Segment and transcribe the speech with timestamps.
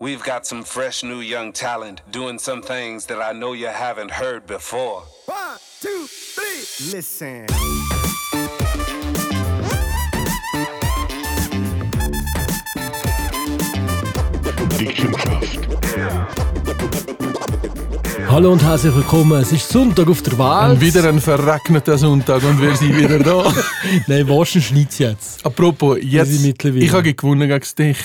[0.00, 4.12] We've got some fresh new young talent doing some things that I know you haven't
[4.12, 5.02] heard before.
[5.26, 6.94] One, two, three.
[6.94, 7.46] Listen.
[18.28, 19.42] Hallo und herzlich willkommen.
[19.42, 20.80] Es ist Sonntag auf der Welt.
[20.80, 23.52] Wieder ein verregneter Sonntag und wir sind wieder da.
[24.06, 25.44] Nein, waschen schneit's jetzt.
[25.44, 27.98] Apropos, jetzt, ich habe gewonnen gegen dich.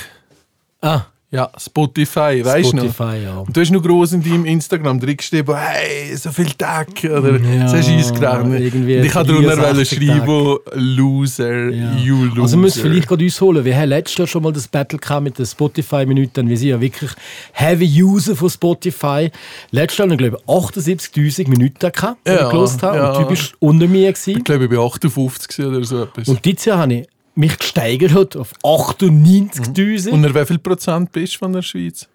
[0.82, 2.84] Ah, Ja, Spotify, weißt du noch?
[2.94, 3.38] Spotify, ja.
[3.40, 7.40] Und du hast noch gross in deinem Instagram drin geschrieben, hey, so viel Tag, oder
[7.40, 8.62] Ja, so hast du eingerechnet.
[8.62, 11.96] irgendwie Und ich habe drunter 63 schreiben, Loser, Ja.
[11.98, 12.42] you Loser.
[12.44, 13.66] Also wir müssen vielleicht gerade uns holen.
[13.66, 16.48] Wir haben letztes Jahr schon mal das Battle gehabt mit den Spotify-Minuten.
[16.48, 17.12] Wir sind ja wirklich
[17.54, 19.32] Heavy User von Spotify.
[19.72, 22.96] Letztes Jahr haben wir, glaube ich, 78'000 Minuten gehabt, die Ja, wir gelost haben.
[22.98, 23.12] ja.
[23.14, 24.14] Und du bist unter mir.
[24.14, 24.38] Gewesen.
[24.38, 26.28] Ich glaube, ich bin 58 oder so etwas.
[26.28, 30.10] Und dieses Jahr habe ich mich gesteigert auf 98'000.
[30.12, 32.08] Und wie viel Prozent bist du von der Schweiz?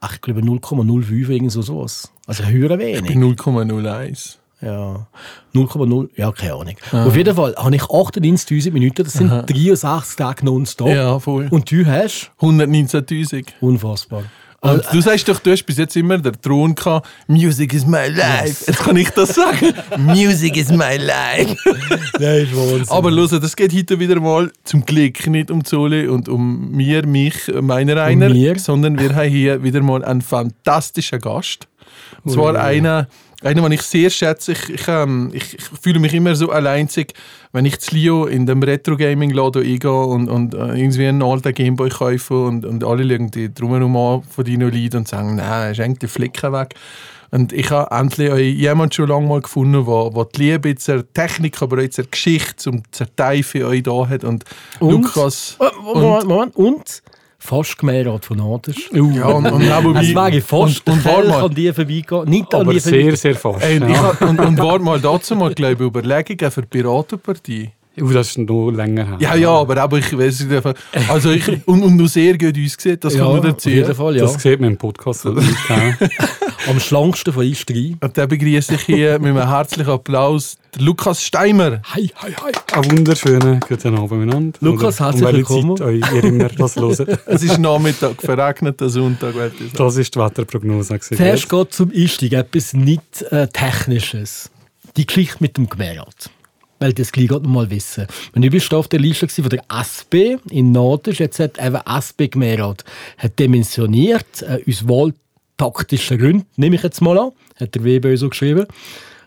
[0.00, 2.10] Ach, ich glaube 0,05 irgend so sowas.
[2.26, 3.02] Also höher wenig.
[3.06, 4.36] bin 0,01.
[4.60, 5.08] Ja,
[5.54, 6.76] 0,0, ja, keine Ahnung.
[6.92, 10.86] Auf jeden Fall habe ich 98'000 Minuten, das sind 63 Tage nonstop.
[10.88, 11.48] Ja, voll.
[11.50, 12.30] Und du hast?
[12.40, 13.46] 119'000.
[13.60, 14.22] Unfassbar.
[14.64, 18.06] Und du sagst doch, du hast bis jetzt immer den Thron gehabt, Music is my
[18.06, 18.64] life.
[18.64, 19.74] Jetzt kann ich das sagen.
[19.98, 21.56] Music is my life.
[22.20, 22.86] Nein, ist Wahnsinn.
[22.88, 27.04] Aber los, das geht heute wieder mal zum Glück nicht um Zoli und um mir,
[27.04, 31.66] mich, meiner einer, sondern wir haben hier wieder mal einen fantastischen Gast.
[32.22, 33.08] Und zwar einer,
[33.42, 34.52] einer, den ich sehr schätze.
[34.52, 37.14] Ich, ich, ähm, ich, ich fühle mich immer so alleinzig,
[37.52, 41.88] wenn ich zu Lio in dem Retro-Gaming-Laden eingehe und, und äh, irgendwie einen alten Gameboy
[41.88, 45.98] kaufe und, und alle schauen die drumherum an von deinen Liedern und sagen, nein, eigentlich
[45.98, 46.74] der Flicken weg.
[47.30, 51.82] Und ich habe endlich jemanden schon lange mal gefunden, der, die Liebe zur Technik, aber
[51.82, 54.22] auch zur Geschichte, zum zur Tiefe euch da hat.
[54.22, 54.44] Und,
[54.80, 54.90] Und?
[54.90, 55.56] Lukas...
[55.82, 56.56] Moment, Moment.
[56.56, 57.02] Und?
[57.44, 58.76] Fast gemeint von Aders.
[58.92, 59.62] Ja, und, und.
[59.62, 61.44] Es wäre fast und, und Kelch mal.
[61.44, 62.28] an dir vorbeigehen.
[62.28, 63.16] Nicht an Aber dir sehr, vorbeigehen.
[63.16, 63.64] sehr fast.
[63.64, 64.28] Ey, und, ich ja.
[64.28, 67.70] und, und warte mal, dazu mal, glaube ich, Überlegungen für die Piratenpartie.
[68.00, 69.16] Uh, das ist noch länger her.
[69.18, 70.62] Ja, ja, aber, aber ich weiß nicht.
[71.08, 73.54] Also ich, und, und du sehr gut uns gesehen, das Ja, kann man auf jeden
[73.56, 73.94] erzählen.
[73.94, 74.22] Fall, ja.
[74.22, 75.26] Das sieht man im Podcast.
[75.26, 75.42] oder.
[76.68, 77.96] Am schlanksten von uns drei.
[78.00, 81.82] Und dann begrüße ich hier mit einem herzlichen Applaus Lukas Steimer.
[81.92, 82.52] Hi, hi, hi.
[82.72, 84.58] Einen wunderschönen guten Abend miteinander.
[84.60, 85.76] Lukas, Oder herzlich um welche willkommen.
[85.76, 87.20] Zeit euch ihr immer das hört.
[87.26, 89.34] Es ist Nachmittag, verregneter Sonntag.
[89.60, 89.72] ich.
[89.72, 91.00] Das ist die Wetterprognose.
[91.00, 94.50] Zuerst geht zum Einstieg etwas nicht äh, Technisches.
[94.96, 96.30] Die Geschichte mit dem Gemerat.
[96.78, 98.06] Weil das gleich noch mal wissen.
[98.32, 102.26] Wenn du bist auf der Liste von der SP in Norden, jetzt hat eben SP
[102.28, 102.84] Gemerat
[103.18, 104.86] hat dimensioniert, äh, aus
[105.62, 108.66] wahltaktischen Gründen, nehme ich jetzt mal an, hat der Weber so geschrieben.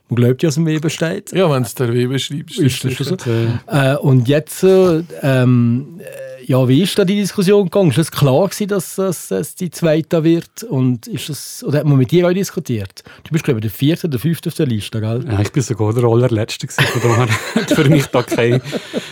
[0.10, 1.32] Man glaubt ja, was im Weber steht.
[1.32, 3.26] Ja, wenn es der Weber schreibt, Ist das schon so?
[3.66, 7.90] Äh, und jetzt, äh, ähm, äh, ja, wie ist da die Diskussion gegangen?
[7.90, 10.62] Ist es klar gewesen, dass dass es die zweite wird?
[10.64, 13.04] Und ist das, oder hat man mit dir auch diskutiert?
[13.24, 15.26] Du bist, glaube ich, der vierte oder fünfte auf der Liste, gell?
[15.28, 16.68] ja, ich bin sogar der allerletzte.
[16.68, 18.62] gewesen, Von daher hat für mich da keine,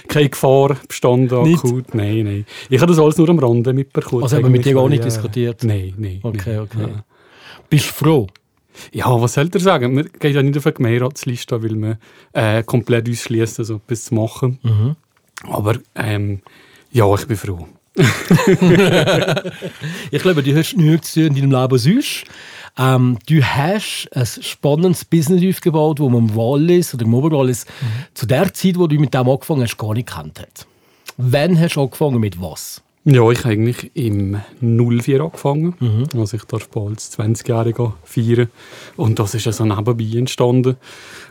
[0.08, 1.42] keine Gefahr bestanden.
[1.42, 1.66] Nicht?
[1.66, 1.96] Akut.
[1.96, 2.46] Nein, nein.
[2.70, 4.22] Ich habe das alles nur am Rande mitbekommen.
[4.22, 5.64] Also haben wir mit dir auch eigentlich, nicht äh, diskutiert?
[5.64, 6.20] Nein, nein.
[6.22, 6.60] Okay, nein.
[6.60, 6.82] okay.
[6.82, 7.04] Ja.
[7.74, 8.28] Bist du froh?
[8.92, 9.96] Ja, was soll ich sagen?
[9.96, 11.98] Man geht ja nicht auf eine Gemeinratsliste, weil man
[12.34, 14.60] äh, komplett ausschließt, so etwas zu machen.
[14.62, 14.96] Mhm.
[15.50, 16.44] Aber ähm,
[16.92, 17.68] ja, ich bin froh.
[20.12, 22.26] Ich glaube, du hast nichts zu in deinem Leben sonst.
[22.78, 27.66] Ähm, du hast ein spannendes Business aufgebaut, wo man im Wallis oder im Oberwallis
[28.14, 30.68] zu der Zeit, wo du mit dem angefangen hast, gar nicht kennt hat.
[31.18, 32.84] Wann hast du angefangen mit was?
[33.06, 35.76] Ja, ich habe eigentlich im 04 angefangen.
[36.16, 38.48] Also ich darf bald das 20-Jährige feiern.
[38.96, 40.78] Und das ist ja so nebenbei entstanden.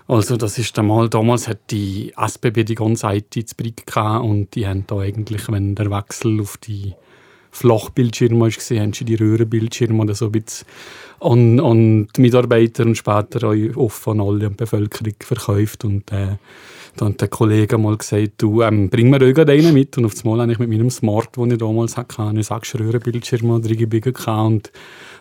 [0.07, 4.55] Also das ist einmal, damals hat die SBB die ganze IT zu Brick gehabt und
[4.55, 6.93] die haben da eigentlich, wenn der Wechsel auf die
[7.53, 10.67] Flachbildschirme war, haben sie die Röhrenbildschirme oder so ein bisschen
[11.21, 15.85] an, an die Mitarbeiter und später auch offen an alle die Bevölkerung verkauft.
[15.85, 16.37] Und äh,
[16.97, 19.97] dann hat der Kollege mal gesagt, du, ähm, bring mir irgendeinen mit.
[19.97, 22.75] Und auf das Mal habe ich mit meinem Smart, den ich damals hatte, einen sechs
[22.79, 24.71] Röhrenbildschirm drin gebiegen und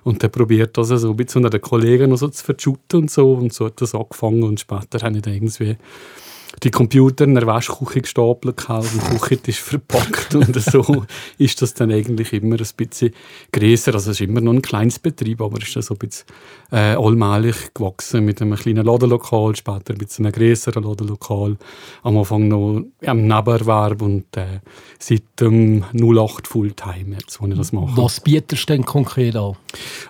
[0.03, 3.11] und der probiert das so ein bisschen unter den Kollegen noch so zu verschütten und
[3.11, 3.33] so.
[3.33, 4.43] Und so hat das angefangen.
[4.43, 5.77] Und später habe ich dann irgendwie
[6.63, 11.05] die Computer in der Waschküche gestapelt auf dem Küchentisch verpackt und so
[11.37, 13.13] ist das dann eigentlich immer ein bisschen
[13.51, 13.93] grösser.
[13.93, 16.27] Also es ist immer noch ein kleines Betrieb, aber ist dann so ein bisschen
[16.71, 21.57] äh, allmählich gewachsen mit einem kleinen Ladenlokal, später ein bisschen einem grösseren Ladenlokal.
[22.03, 24.59] Am Anfang noch am Nebenerwerb und äh,
[24.99, 27.95] seit dem 08 Fulltime jetzt, wo ich das mache.
[27.95, 29.55] Was bietest du denn konkret an?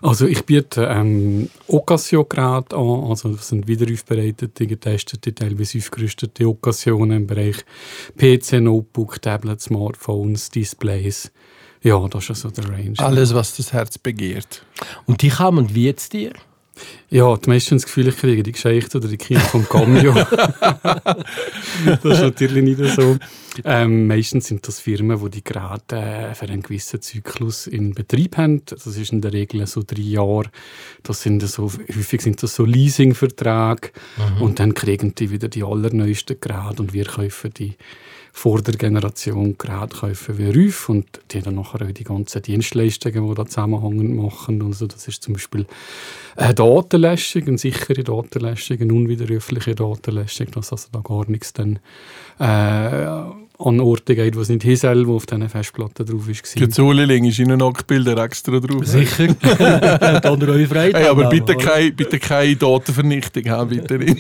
[0.01, 7.27] Also ich biete ähm, Ocasio-Geräte an, also das sind wiederaufbereitete, getestete, teilweise aufgerüstete Occasionen im
[7.27, 7.57] Bereich
[8.17, 11.31] PC, Notebook, Tablet, Smartphones, Displays,
[11.83, 12.93] Ja, das ist so der Range.
[12.97, 14.65] Alles, was das Herz begehrt.
[15.05, 16.33] Und die kommen wie jetzt dir?
[17.09, 20.13] Ja, die meisten das Gefühl, ich kriege die Geschichte oder die Kinder vom Cameo.
[21.85, 23.17] das ist natürlich nicht so.
[23.65, 28.37] Ähm, meistens sind das Firmen, die die gerade äh, für einen gewissen Zyklus in Betrieb
[28.37, 28.63] haben.
[28.65, 30.49] Das ist in der Regel so drei Jahre.
[31.03, 33.91] Das sind so, häufig sind das so Leasingverträge.
[34.39, 37.75] Und dann kriegen die wieder die allerneuesten Geräte und wir kaufen die
[38.33, 43.27] vor der Generation Geräte kaufen wie RÜF und die dann nachher auch die ganzen Dienstleistungen,
[43.27, 44.61] die da zusammenhängen, machen.
[44.61, 45.65] Also das ist zum Beispiel
[46.35, 51.79] eine Datenlöschung, eine sichere Datenlöschung, eine unwiderrufliche Datenlöschung, dass also da gar nichts dann
[52.39, 53.31] äh,
[53.65, 56.59] an Orte geht, wo es nicht hin soll, wo auf diesen Festplatten drauf ist.
[56.59, 58.85] Die Zuliling ist in Nacktbilder extra drauf.
[58.85, 59.27] Sicher.
[60.21, 60.95] Dann eure Freiheit.
[60.95, 64.17] Hey, aber haben, bitte keine, bitte keine Datenvernichtung, ha, bitte nicht.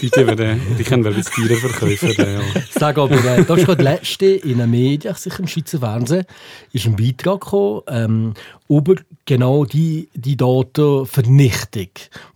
[0.00, 2.14] Die, die, werden, die können wir jetzt teurer verkaufen.
[2.16, 2.40] Ja.
[2.70, 6.24] Sag aber, äh, da ist gerade letzte in den Medien, sicher im Schweizer Fernsehen,
[6.72, 8.34] ist ein Beitrag gekommen, ähm,
[8.70, 8.94] über
[9.24, 11.88] genau die, die Datenvernichtung.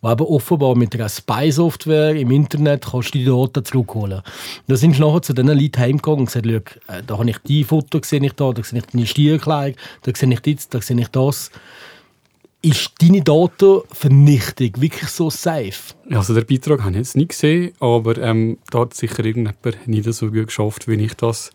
[0.03, 4.21] Wo eben offenbar mit einer Spy-Software im Internet kannst du die Daten zurückholen.
[4.67, 7.39] Da sind sie nachher zu diesen Leuten heimgegangen und gesagt, «Schau, äh, da habe ich
[7.47, 11.01] die Foto gesehen, da, da sehe ich deine Stierkleidung, da sehe ich das, da sehe
[11.01, 11.53] ich das.
[12.65, 15.93] Ist deine Datenvernichtung wirklich so safe?
[16.09, 20.11] Also der Beitrag habe ich jetzt nicht gesehen, aber ähm, da hat sicher irgendjemand nicht
[20.11, 21.51] so gut geschafft, wie ich das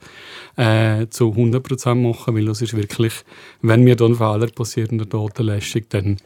[0.56, 3.13] äh, zu 100% mache, weil das ist wirklich,
[3.63, 6.17] wenn mir dann Fehler passiert in der Datenlöschung, dann,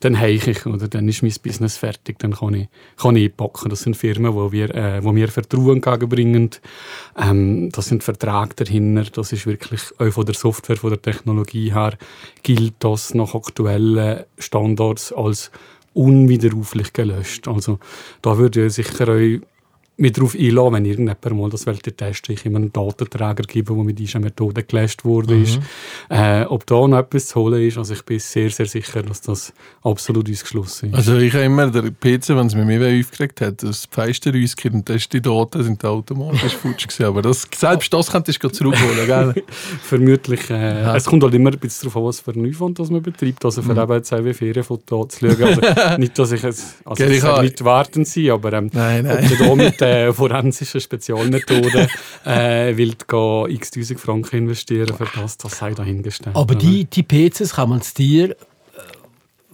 [0.00, 3.68] dann heike ich oder dann ist mein Business fertig, dann kann ich, kann ich einpacken.
[3.68, 6.50] Das sind Firmen, wo wir, äh, wo mir Vertrauen entgegenbringen.
[7.16, 11.72] Ähm, das sind Verträge dahinter, das ist wirklich auch von der Software, von der Technologie
[11.72, 11.96] her,
[12.42, 15.50] gilt das nach aktuellen Standards als
[15.92, 17.48] unwiderruflich gelöscht.
[17.48, 17.78] Also
[18.22, 19.40] da würde ich sicher auch
[20.00, 23.84] mich darauf einlassen, wenn irgendjemand mal das wollte testen, ich ihm einen Datenträger geben, der
[23.84, 25.36] mit dieser Methode gelöscht wurde.
[25.40, 25.58] ist.
[26.08, 29.20] Äh, ob da noch etwas zu holen ist, also ich bin sehr, sehr sicher, dass
[29.20, 29.52] das
[29.82, 30.96] absolut ausgeschlossen ist.
[30.96, 34.74] Also ich habe immer, der PC, wenn es mir mehr aufgeregt hat, das Fenster rausgekehrt
[34.74, 37.04] und das die Daten sind automatisch futsch gewesen.
[37.04, 39.34] Aber das, selbst das könntest du zurückholen, gell?
[39.82, 42.90] Vermutlich, äh, es kommt halt immer ein bisschen darauf an, was für einen Aufwand das
[42.90, 43.44] man betreibt.
[43.44, 45.42] Also für eben jetzt auch wie Ferienfoto anzuschauen.
[45.42, 45.60] Also
[45.98, 49.24] nicht, dass ich es, also habe- nicht warten sein, aber ähm, Nein, nein.
[49.24, 51.88] ob du da mit äh, forensischen Spezialmethoden
[52.24, 56.36] äh, gehen, x tausend Franken investieren für das, das sei dahingestellt.
[56.36, 58.34] Aber die, die PCs kann man dir, äh,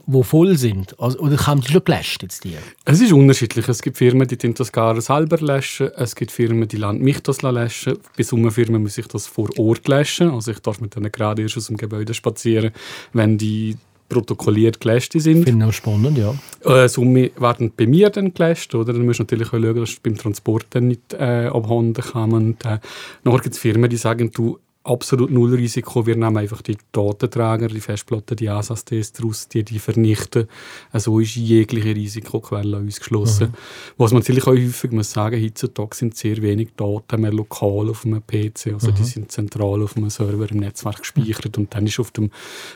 [0.06, 2.58] wo voll sind, also, oder haben die schon gelöscht jetzt dir?
[2.84, 3.68] Es ist unterschiedlich.
[3.68, 5.90] Es gibt Firmen, die das gar selber löschen.
[5.96, 7.98] Es gibt Firmen, die lassen mich das löschen.
[8.16, 10.30] Bei solchen Firmen muss ich das vor Ort löschen.
[10.30, 12.72] Also ich darf mit denen gerade erst aus dem Gebäude spazieren,
[13.12, 13.76] wenn die
[14.08, 15.44] protokolliert gelöscht sind.
[15.44, 16.34] Finde ich auch spannend, ja.
[16.64, 18.92] Äh, Summe werden bei mir dann gelöscht, oder?
[18.92, 22.32] Dann musst du natürlich auch schauen, dass es beim Transport dann nicht äh, abhanden kann.
[22.32, 22.78] Und, äh,
[23.24, 27.68] nachher gibt es Firmen, die sagen, du, absolut null Risiko, wir nehmen einfach die Datenträger,
[27.68, 30.48] die Festplatten, die SSDs daraus, die, die vernichten.
[30.92, 33.54] Also ist jegliche Risikoquelle ausgeschlossen.
[33.96, 38.04] Was man natürlich auch häufig muss sagen, heutzutage sind sehr wenig Daten mehr lokal auf
[38.04, 41.58] einem PC, also die sind zentral auf einem Server im Netzwerk gespeichert.
[41.58, 42.30] Und dann ist auf dem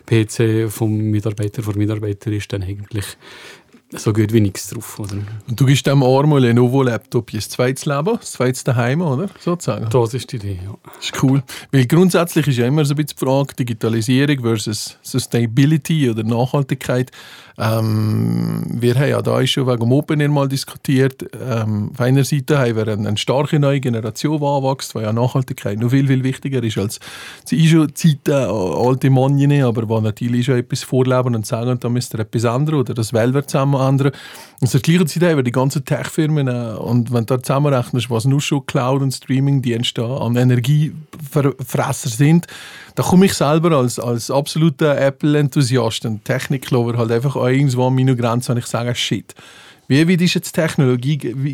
[0.06, 3.06] PC vom Mitarbeiter, von Mitarbeiter ist dann eigentlich
[3.96, 4.98] so gut wie nichts drauf.
[4.98, 5.16] Oder?
[5.48, 9.28] Und du gibst dem armen Lenovo-Laptop ein zweites Leben, ein zweites Daheim, oder?
[9.40, 9.88] Sozusagen.
[9.90, 10.74] Das ist die Idee, ja.
[10.94, 11.42] Das ist cool.
[11.72, 17.10] Weil grundsätzlich ist ja immer so ein bisschen die Frage Digitalisierung versus Sustainability oder Nachhaltigkeit.
[17.60, 21.26] Ähm, wir haben ja da schon wegen dem Open mal diskutiert.
[21.38, 25.12] Ähm, auf einer Seite haben wir eine, eine starke neue Generation, die anwächst, weil ja
[25.12, 27.00] Nachhaltigkeit noch viel, viel wichtiger ist als
[27.50, 31.90] die schon Zeiten, äh, alte Monien, aber die natürlich schon etwas vorleben und sagen, da
[31.90, 34.12] müsst ihr etwas ändern oder das wird zusammen ändern.
[34.62, 38.08] Und zur gleichen Zeit haben wir die ganzen Tech-Firmen äh, und wenn du da zusammenrechnest,
[38.08, 42.46] was nur schon Cloud- und Streaming-Dienste an Energiefresser sind,
[42.94, 48.16] da komme ich selber als, als absoluter Apple-Enthusiast und Technik-Lover halt einfach irgendwo an meine
[48.16, 49.34] Grenze und ich sage, shit,
[49.88, 51.52] wie weit ist jetzt Technologie, wie,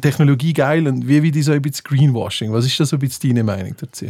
[0.00, 2.52] Technologie geil und wie weit ist so ein bisschen Greenwashing?
[2.52, 4.06] Was ist da so ein bisschen deine Meinung dazu?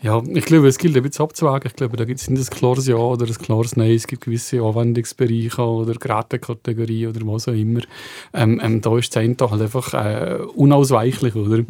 [0.00, 1.66] Ja, ich glaube, es gilt ein bisschen abzuwägen.
[1.66, 3.92] Ich glaube, da gibt es nicht ein klares Ja oder ein klares Nein.
[3.92, 7.80] Es gibt gewisse Anwendungsbereiche oder Gerätekategorien oder was auch immer.
[8.32, 11.64] Ähm, ähm, da ist das eine halt einfach äh, unausweichlich, oder?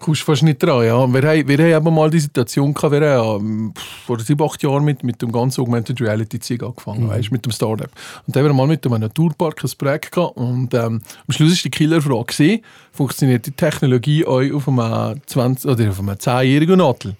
[0.00, 0.84] Kommst fast nicht dran.
[0.84, 1.06] Ja.
[1.06, 4.62] Wir, haben, wir haben eben mal die Situation gehabt, wir haben pff, vor sieben, acht
[4.62, 7.90] Jahren mit, mit dem ganzen Augmented Reality Zeug angefangen, weißt, mit dem Startup.
[8.26, 11.52] Und da haben wir mal mit einem Naturpark ein Projekt gehabt und ähm, am Schluss
[11.52, 12.60] ist die Killerfrage
[12.92, 17.16] funktioniert die Technologie auch auf einem 20 oder auf einem 10-jährigen Nadel?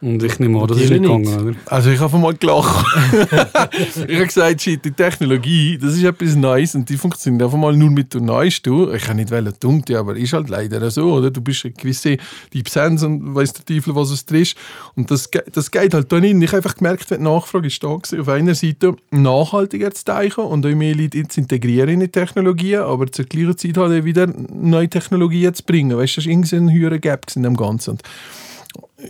[0.00, 1.56] Und ich nehme an, das ist nicht gegangen, oder?
[1.66, 2.86] Also ich habe mal gelacht.
[4.06, 7.76] ich habe gesagt, shit, die Technologie, das ist etwas Neues und die funktioniert einfach mal
[7.76, 8.94] nur mit der Neuesten.
[8.94, 11.32] Ich kann nicht wollen, dumm, aber ist halt leider so, oder?
[11.32, 12.16] Du bist eine gewisse
[12.54, 14.56] Deep Sense und weißt der Teufel, was es drin ist.
[14.94, 16.40] Und das, das geht halt da nicht.
[16.40, 20.04] Ich habe einfach gemerkt, wenn die Nachfrage ist da gewesen, auf einer Seite nachhaltiger zu
[20.04, 24.04] denken und auch mehr Leute zu integrieren in die Technologien, aber zur gleichen Zeit halt
[24.04, 25.96] wieder neue Technologien zu bringen.
[25.96, 27.90] Weißt du, das war irgendwie ein höherer Gap in dem Ganzen.
[27.90, 28.02] Und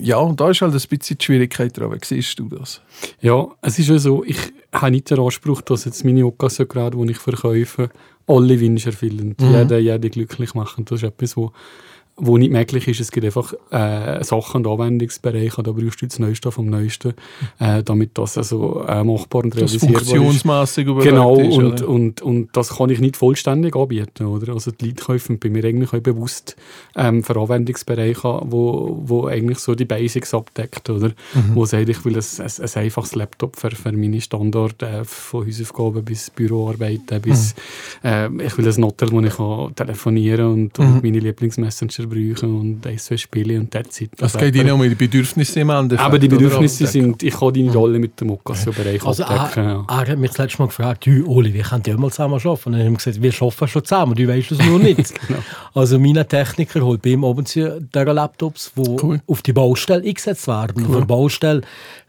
[0.00, 1.92] ja, und da ist halt ein bisschen die Schwierigkeit dran.
[1.92, 2.80] Wie siehst du das?
[3.20, 4.38] Ja, es ist ja so, ich
[4.72, 7.90] habe nicht den Anspruch, dass jetzt meine Occasion gerade, die ich verkaufe,
[8.26, 9.34] alle Wünsche erfüllen.
[9.40, 9.54] Mhm.
[9.54, 10.84] Jeden, jeden glücklich machen.
[10.84, 11.52] Das ist etwas, wo,
[12.20, 13.00] wo nicht möglich ist.
[13.00, 17.14] Es gibt einfach äh, Sachen und Anwendungsbereiche, da brauchst du das Neueste vom Neuesten,
[17.60, 20.08] äh, damit das also äh, machbar und Das realisierbar ist.
[20.10, 21.56] funktionsmässig überlegt Genau, ist.
[21.56, 24.26] und, und, und das kann ich nicht vollständig anbieten.
[24.26, 24.52] Oder?
[24.52, 26.56] Also die Leute kaufen bei mir eigentlich auch bewusst
[26.96, 30.90] ähm, für Anwendungsbereiche an, wo, wo eigentlich so die Basics abdeckt.
[30.90, 31.08] Oder?
[31.34, 31.54] Mhm.
[31.54, 35.46] Wo sagt, ich will ein, ein, ein einfaches Laptop für, für meine Standard, äh, von
[35.46, 37.54] Hausaufgaben bis Büroarbeiten, bis
[38.02, 38.40] Mhm.
[38.40, 42.86] äh, ich will ein Hotel, wo ich kann telefonieren und, und meine Lieblingsmessenger brauchen und
[42.86, 44.10] ein, zwei Spiele und that's it.
[44.20, 46.04] Also, geht ihnen um die Bedürfnisse im Endeffekt.
[46.06, 46.28] aber die?
[46.28, 49.64] Bedürfnisse sind, ich kann deine Rolle mit dem Occasion-Bereich Also, abdecken.
[49.64, 49.84] er, ja.
[49.88, 52.60] er hat mich das letzte Mal gefragt, du, Oli, wir können ja mal zusammen arbeiten.
[52.66, 54.98] Und dann haben wir gesagt, wir arbeiten schon zusammen, du weißt es nur nicht.
[55.28, 55.40] Genau.
[55.74, 59.20] Also meine Techniker holt bei ihm oben zu Laptops, die Cool.
[59.26, 60.86] auf die Baustelle eingesetzt werden.
[60.86, 61.60] Auf der Baustelle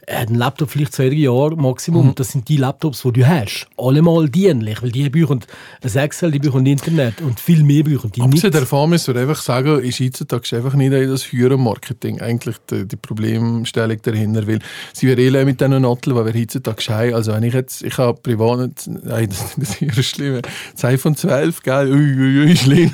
[0.09, 2.07] ein Laptop vielleicht zwei, drei Jahre Maximum.
[2.07, 2.15] Mhm.
[2.15, 3.67] Das sind die Laptops, die du hast.
[3.77, 5.41] Allemal dienlich, weil die brauchen
[5.83, 8.61] ein Excel, die brauchen Internet und viel mehr brauchen die Abgesehen nicht.
[8.61, 14.01] davon müssen wir einfach sagen, ist heutzutage einfach nicht das Führermarketing eigentlich die, die Problemstellung
[14.01, 14.59] dahinter, weil
[14.93, 17.13] sie wir eh mit diesen Nattel, weil wir heutzutage haben.
[17.13, 20.41] Also wenn ich jetzt, ich habe privat, nicht- nein, das, das ist schlimm,
[20.73, 22.91] das iPhone 12, gell, ui, ui, ui, schlimm.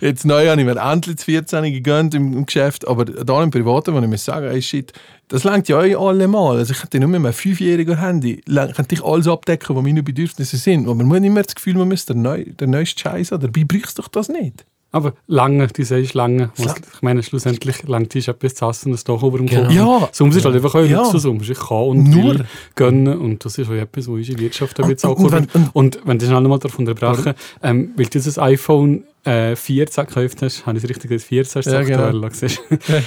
[0.00, 3.50] Jetzt neu habe ich mir endlich das 14 gegönnt im, im Geschäft, aber da im
[3.50, 4.92] Privaten, wo ich mir sagen, ey, shit,
[5.28, 6.56] das langt ja euch alle mal.
[6.56, 10.56] Also ich könnte nur mit einem fünfjährigen Handy, könnte ich alles abdecken, was meine Bedürfnisse
[10.56, 10.88] sind.
[10.88, 13.40] Und man muss nicht mehr das Gefühl, man müsste der, neu, der neueste Scheiß haben.
[13.42, 14.64] Dabei brauchst du doch das nicht.
[14.92, 16.50] Aber lange, du sagst lange.
[16.56, 19.66] Was, ich meine, schlussendlich langt ist etwas zu und das Dach über dem Genau.
[19.66, 19.72] Kopf.
[20.02, 20.08] Ja.
[20.10, 21.02] Sonst ist halt einfach ein Ja.
[21.02, 21.24] Luxus.
[21.48, 22.24] Ich kann und Nur.
[22.34, 23.16] will gönnen.
[23.20, 26.00] Und das ist auch etwas, wo unsere Wirtschaft ein Und- bisschen und- und wenn- Und
[26.04, 30.78] wenn du schnell nochmal davon unterbrechen, ähm, weil dieses iPhone äh, 14 gekauft hast, habe
[30.78, 32.28] ich es richtig gesagt, 14 ist das Ja, genau.
[32.28, 32.48] du?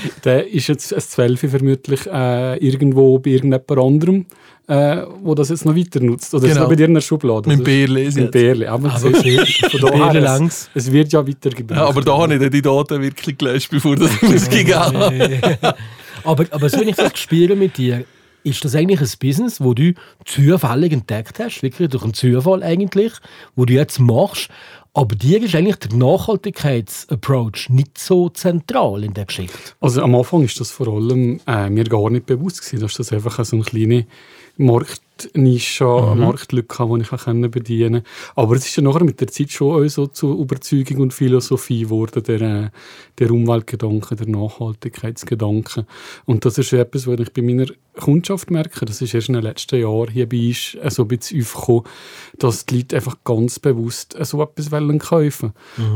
[0.26, 4.26] der ist jetzt ein 12 vermutlich äh, irgendwo bei irgendjemand anderem,
[4.68, 6.34] äh, wo das jetzt noch weiter nutzt.
[6.34, 6.62] Oder ist Genau.
[6.64, 7.50] noch bei dir in der Schublade?
[7.50, 8.32] Mit Das ist- Bärli Mit.
[8.32, 8.66] Bärli.
[8.68, 10.70] Aber, Aber das ist- von daher, Bärli es, langs.
[10.76, 11.80] es wird ja weitergebracht.
[11.80, 14.12] Ja, aber da habe ich die Daten wirklich gelöscht, bevor das
[14.76, 15.74] habe.
[16.24, 18.06] aber, aber so, wenn ich das spiele mit dir,
[18.46, 19.94] ist das eigentlich ein Business, wo du
[20.26, 23.14] zufällig entdeckt hast, wirklich durch einen Zufall eigentlich,
[23.56, 24.50] wo du jetzt machst,
[24.96, 29.58] aber dir ist eigentlich der Nachhaltigkeitsapproach nicht so zentral in der Geschichte.
[29.82, 33.12] Also am Anfang ist das vor allem äh, mir gar nicht bewusst gewesen, dass das
[33.12, 34.06] einfach so eine kleine
[34.58, 38.12] Marktnische, Marktlücke, die ich bedienen kann.
[38.36, 41.82] Aber es ist ja nachher mit der Zeit schon auch so zur Überzeugung und Philosophie
[41.82, 42.70] geworden, der, äh,
[43.18, 45.88] der Umweltgedanke, der Nachhaltigkeitsgedanke.
[46.26, 47.66] Und das ist etwas, was ich bei meiner
[48.00, 51.08] Kundschaft merke, das ist erst in den letzten Jahren hier bei uns äh, so ein
[51.08, 51.84] bisschen aufgekommen,
[52.38, 55.54] dass die Leute einfach ganz bewusst äh, so etwas wollen kaufen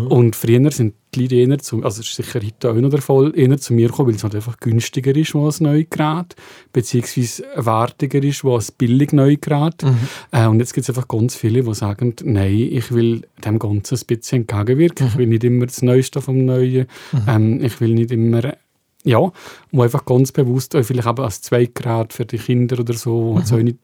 [0.10, 3.32] Und früher sind die Leute eher zu, also ist sicher heute auch noch der Fall,
[3.36, 6.36] eher zu mir gekommen, weil es halt einfach günstiger ist als ein neues Gerät,
[6.74, 9.84] beziehungsweise wertiger ist als ein billig Gerät.
[10.32, 13.98] Äh, und jetzt gibt es einfach ganz viele, die sagen, nein, ich will dem Ganzen
[13.98, 15.08] ein bisschen entgegenwirken.
[15.08, 16.88] Ich will nicht immer das Neueste vom Neuen.
[17.28, 18.54] Ähm, ich will nicht immer
[19.04, 19.32] ja,
[19.72, 23.54] wo einfach ganz bewusst, vielleicht eben als Zweitgerät für die Kinder oder so, wo jetzt
[23.54, 23.78] auch nicht,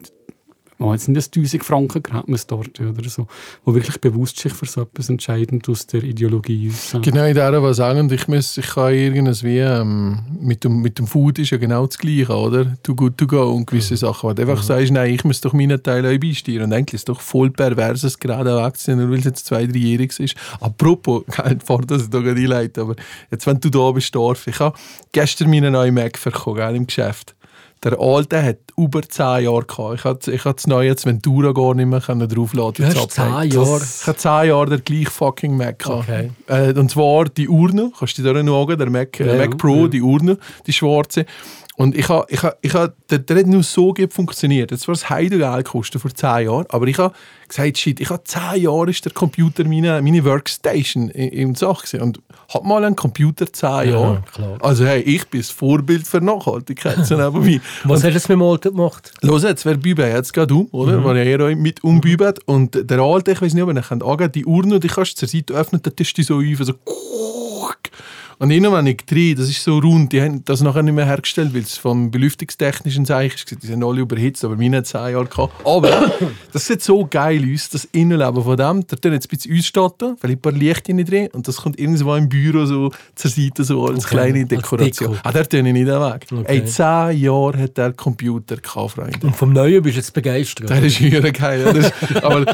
[0.83, 3.27] wo jetzt nicht ein 1000 Franken Gerät muss dort oder so,
[3.63, 6.97] wo wirklich bewusst sich für so etwas entscheiden aus der Ideologie raus.
[7.01, 10.99] Genau, in der was sagen, ich, muss, ich kann irgendwas wie, ähm, mit, dem, mit
[10.99, 12.75] dem Food ist ja genau das Gleiche, oder?
[12.83, 14.27] Too good to go und gewisse Sachen.
[14.27, 16.63] Weil du einfach sagst, nein, ich muss doch meinen Teil auch beisteuern.
[16.63, 19.65] Und eigentlich ist es doch voll pervers, es gerade wegzuziehen, nur weil es jetzt zwei,
[19.65, 20.35] dreijährig ist.
[20.59, 21.23] Apropos,
[21.63, 22.95] Fahrt, dass ich da gerade einleite, aber
[23.31, 24.77] jetzt, wenn du da bist, Dorf, ich habe
[25.11, 27.35] gestern meinen neuen Mac verkauft, im Geschäft.
[27.83, 29.95] Der alte hat über 10 Jahre gehabt.
[29.95, 32.95] Ich hatte, ich hatte das neue jetzt Ventura gar nicht mehr können draufladen Du hast
[32.95, 33.51] das Update.
[33.51, 33.81] 10 Jahre.
[33.83, 36.09] Ich habe 10 Jahre den gleichen fucking Mac gehabt.
[36.09, 36.31] Okay.
[36.47, 39.75] Äh, und zwar die Urne, kannst du dir da schauen, der Mac, Ja, Mac Pro,
[39.83, 39.87] ja.
[39.87, 41.25] die Urne, die schwarze.
[41.75, 44.69] Und ich habe, ich habe, ich habe, der, der hat nur so gut funktioniert.
[44.69, 47.15] Jetzt war es Heidegeld gekostet vor 10 Jahren, aber ich habe
[47.47, 51.87] gesagt, shit, ich habe 10 Jahre ist der Computer meine, meine Workstation in, in Sache
[51.87, 52.01] gewesen.
[52.01, 52.19] und
[52.53, 54.23] habe mal einen Computer 10 Jahre.
[54.31, 54.57] klar.
[54.61, 57.05] Also hey, ich bin das Vorbild für Nachhaltigkeit.
[57.07, 57.59] so nebenbei.
[57.85, 59.11] Was hast du mit dem Alten gemacht?
[59.21, 60.99] Los jetzt, wer Bübe jetzt gerade um, oder?
[60.99, 61.17] Mhm.
[61.17, 62.39] Ja eher mit umbübet.
[62.45, 65.25] Und der Alte, ich weiß nicht, ob ihr könnt angehen, die Urne, die kannst du
[65.25, 66.73] zur Seite öffnen, dann tust du die so auf, so
[68.39, 71.53] Und irgendwann ich drei, das ist so rund, die haben das nachher nicht mehr hergestellt,
[71.53, 75.25] weil es vom belüftungstechnischen Seich ist, die sind alle überhitzt, aber meine hat zehn Jahre
[75.25, 75.53] gehabt.
[75.65, 76.11] Aber
[76.53, 80.17] das sieht so geil aus, das Innenleben von dem, da tun jetzt ein bisschen ausstatten,
[80.21, 83.63] weil ich ein paar Lichter drin und das kommt irgendwo im Büro so zur Seite
[83.63, 85.11] so als Okay, kleine als Dekoration.
[85.13, 85.21] Deko.
[85.23, 86.25] ah, der tue ich nicht weg.
[86.31, 86.43] Okay.
[86.45, 89.19] Ey, zehn Jahre hat der Computer gehabt, Freunde.
[89.27, 90.69] Und vom Neuen bist du jetzt begeistert.
[90.69, 91.63] Der ist höher geil.
[91.63, 92.45] das ist- aber,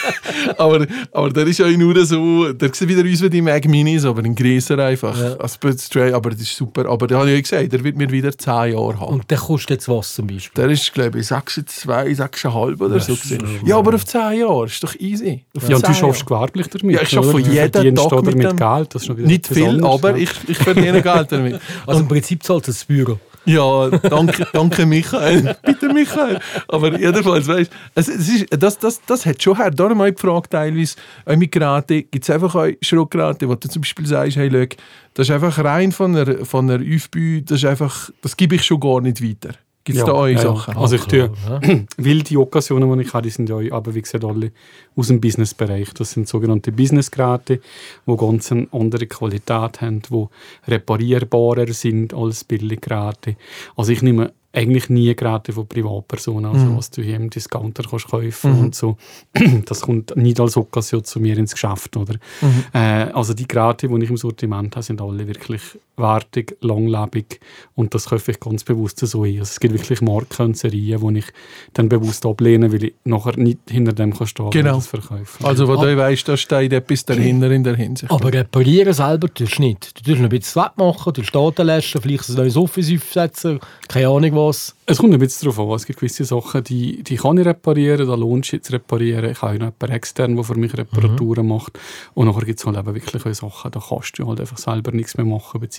[0.58, 4.04] aber, aber der ist ja nur so, der sieht wieder aus wie die Mac Minis,
[4.04, 5.17] aber in größer einfach.
[5.20, 5.36] Ja.
[5.36, 6.88] Als Stray, aber das ist super.
[6.88, 9.14] Aber da habe ich ja gesagt, der wird mir wieder 10 Jahre haben.
[9.14, 10.62] Und der kostet jetzt was zum Beispiel?
[10.62, 13.14] der ist, glaube ich, 6,2, 6,5 oder so.
[13.14, 13.60] gewesen.
[13.64, 15.44] Ja, aber auf 10 Jahre ist doch easy.
[15.56, 16.96] Auf Ja, und du 10 schaffst gewerblich damit.
[16.96, 18.94] Ja, ich schaffe jeden verdienst Tag mit mit Geld.
[18.94, 20.16] Das ist wieder Nicht viel, aber ja.
[20.16, 21.60] ich, ich verdiene Geld damit.
[21.86, 23.18] Also im Prinzip zahlt das Büro.
[23.48, 25.56] Ja, danke, danke Michael.
[25.64, 26.38] Bitte Michael.
[26.68, 29.70] Aber jedenfalls, weißt es, es ist, das, das, das hat schon her.
[29.70, 33.66] Darum habe ich gefragt, teilweise, auch mit Geräten, gibt es einfach auch Schrottgeräte, wo du
[33.66, 34.76] zum Beispiel sagst, hey, schau,
[35.14, 38.64] das ist einfach rein von einer, von einer Aufbau, das ist einfach, das gebe ich
[38.64, 39.54] schon gar nicht weiter.
[39.88, 40.54] Gibt es Ja, da eure ja, ja.
[40.54, 40.76] Sachen?
[40.76, 41.30] Also ich tue,
[41.96, 44.52] weil die Occasionen, die ich habe, die sind ja aber wie gesagt alle
[44.96, 45.94] aus dem Businessbereich.
[45.94, 47.60] Das sind sogenannte Businessgeräte,
[48.06, 50.26] die ganz eine andere Qualität haben, die
[50.70, 53.36] reparierbarer sind als Billiggeräte.
[53.76, 56.76] Also ich nehme eigentlich nie Geräte von Privatpersonen, also Mhm.
[56.76, 58.96] was du hier im Discounter kannst kaufen und so.
[59.66, 62.14] Das kommt nicht als Occasion zu mir ins Geschäft, oder?
[62.40, 62.64] Mhm.
[62.74, 65.62] Äh, also die Geräte, die ich im Sortiment habe, sind alle wirklich
[65.98, 67.40] wertig, langlebig
[67.74, 69.30] und das kaufe ich ganz bewusst so ein.
[69.38, 71.26] Also es gibt wirklich Marken und Serien, die ich
[71.74, 74.74] dann bewusst ablehne, weil ich nachher nicht hinter dem kann stehen Genau.
[74.74, 75.44] und das verkaufen.
[75.44, 78.10] Also, wo du weißt, da steht etwas dahinter in der Hinsicht.
[78.10, 79.98] Aber reparieren selber tust du nicht.
[79.98, 84.08] Du tust noch ein bisschen wegmachen, du Daten löschen, vielleicht ein neues Office aufsetzen, keine
[84.08, 84.74] Ahnung was.
[84.86, 85.76] Es kommt ein bisschen darauf an.
[85.76, 89.30] Es gibt gewisse Sachen, die, die kann ich reparieren, da lohnt es sich zu reparieren.
[89.30, 91.78] Ich habe auch noch jemanden extern, der für mich Reparaturen macht.
[92.14, 95.16] Und nachher gibt es halt eben wirklich Sachen, da kannst du halt einfach selber nichts
[95.16, 95.78] mehr machen, beziehungsweise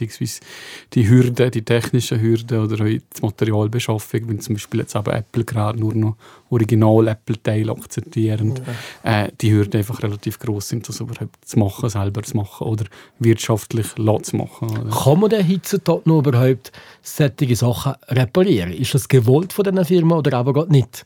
[0.93, 5.79] die Hürden, die technischen Hürden oder die Materialbeschaffung, wenn zum Beispiel jetzt eben Apple gerade
[5.79, 6.15] nur noch
[6.49, 8.59] Original-Apple-Teile akzeptieren,
[9.03, 12.85] äh, die Hürden einfach relativ groß sind, das überhaupt zu machen, selber zu machen oder
[13.19, 14.69] wirtschaftlich zu machen.
[14.69, 14.89] Oder?
[14.89, 18.71] Kann man denn heutzutage noch überhaupt solche Sachen reparieren?
[18.73, 21.05] Ist das gewollt von diesen Firmen oder aber gerade nicht?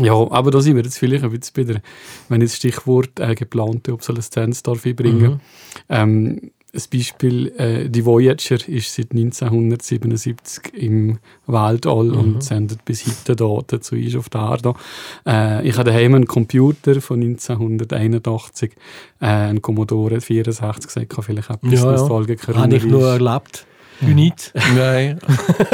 [0.00, 1.82] Ja, aber da sind wir jetzt vielleicht ein bisschen bei der,
[2.28, 5.40] wenn ich das Stichwort äh, geplante Obsoleszenz darf einbringen.
[5.90, 13.36] Ähm, ein Beispiel, äh, die Voyager ist seit 1977 im Weltall und sendet bis heute
[13.36, 14.74] Daten zu uns auf der Erde.
[15.26, 18.72] Äh, ich habe daheim einen Computer von 1981,
[19.20, 21.92] äh, einen Commodore 64, gesagt, kann vielleicht etwas Ja, ja.
[21.92, 23.66] Nostalgiker Habe ich nur erlebt.
[24.02, 24.52] Du nicht.
[24.76, 25.18] Nein.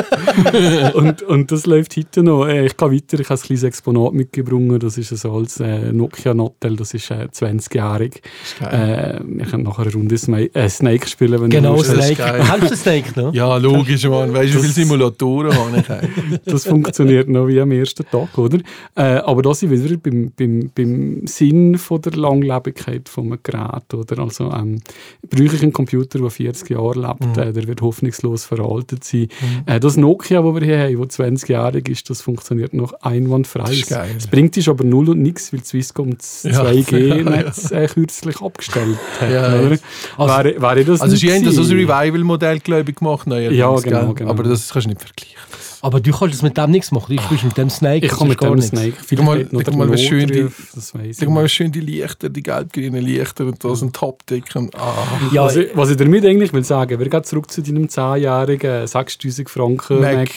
[0.95, 2.47] und, und das läuft heute noch.
[2.47, 4.83] Äh, Ich gehe weiter, ich habe ein kleines Exponat mitgebracht.
[4.83, 8.21] Das ist so als äh, Nokia Notel, das ist äh, 20-jährig.
[8.61, 12.14] Äh, wir können nachher eine Runde Sme äh, Snake spielen, wenn Genau, du willst.
[12.17, 12.45] Snake.
[12.47, 13.33] Kennst du Snake noch?
[13.35, 14.33] Ja, logisch, Mann.
[14.35, 16.41] Weißt du, wie viele Simulatoren habe ich?
[16.45, 18.59] Das funktioniert noch wie am ersten Tag, oder?
[18.95, 23.38] Äh, aber da sind wir wieder beim, beim, beim Sinn von der Langlebigkeit von einem
[23.43, 24.19] Gerät, oder?
[24.23, 24.81] Also, ähm,
[25.29, 27.83] brauche ich einen Computer, der 40 Jahre lebt, äh, der wird
[28.22, 29.28] hoffnungslos veraltet sein.
[29.66, 33.61] Äh, das Nokia, das wir hier haben, das 20-jährig ist, das funktioniert noch einwandfrei.
[33.64, 34.11] Das ist geil.
[34.16, 36.62] Es bringt dich aber null und nichts, weil Swisscom das Ja.
[36.68, 39.31] 2G-Netz äh, kürzlich abgestellt hat.
[39.31, 39.78] Ja, oder?
[40.16, 41.70] Also- wäre, wäre das Also, sie haben das als?
[41.70, 43.26] Revival-Modell, glaube ich, gemacht.
[43.26, 44.31] neuerdings, Ja, genau, genau.
[44.31, 45.37] Aber das kannst du nicht vergleichen.
[45.83, 47.17] Aber du kannst es mit dem nichts machen.
[47.17, 48.05] Du spielst mit dem Snake.
[48.07, 48.71] Ich komme mit gar dem nichts.
[48.71, 48.95] Snake.
[49.09, 51.49] Guck mal- Vielleicht noch der mal, was schön die- Notruf, das weiss ich Sag mal,
[51.49, 54.71] schön die Lichter, die gelb-grünen Lichter und da sind Top-Dicken.
[54.77, 54.93] Ah.
[55.33, 58.87] Ja, was, ich, was ich damit eigentlich will sagen, wir gehen zurück zu deinem 10-jährigen
[58.87, 60.14] 6000 Franken Mac.
[60.17, 60.31] Mac.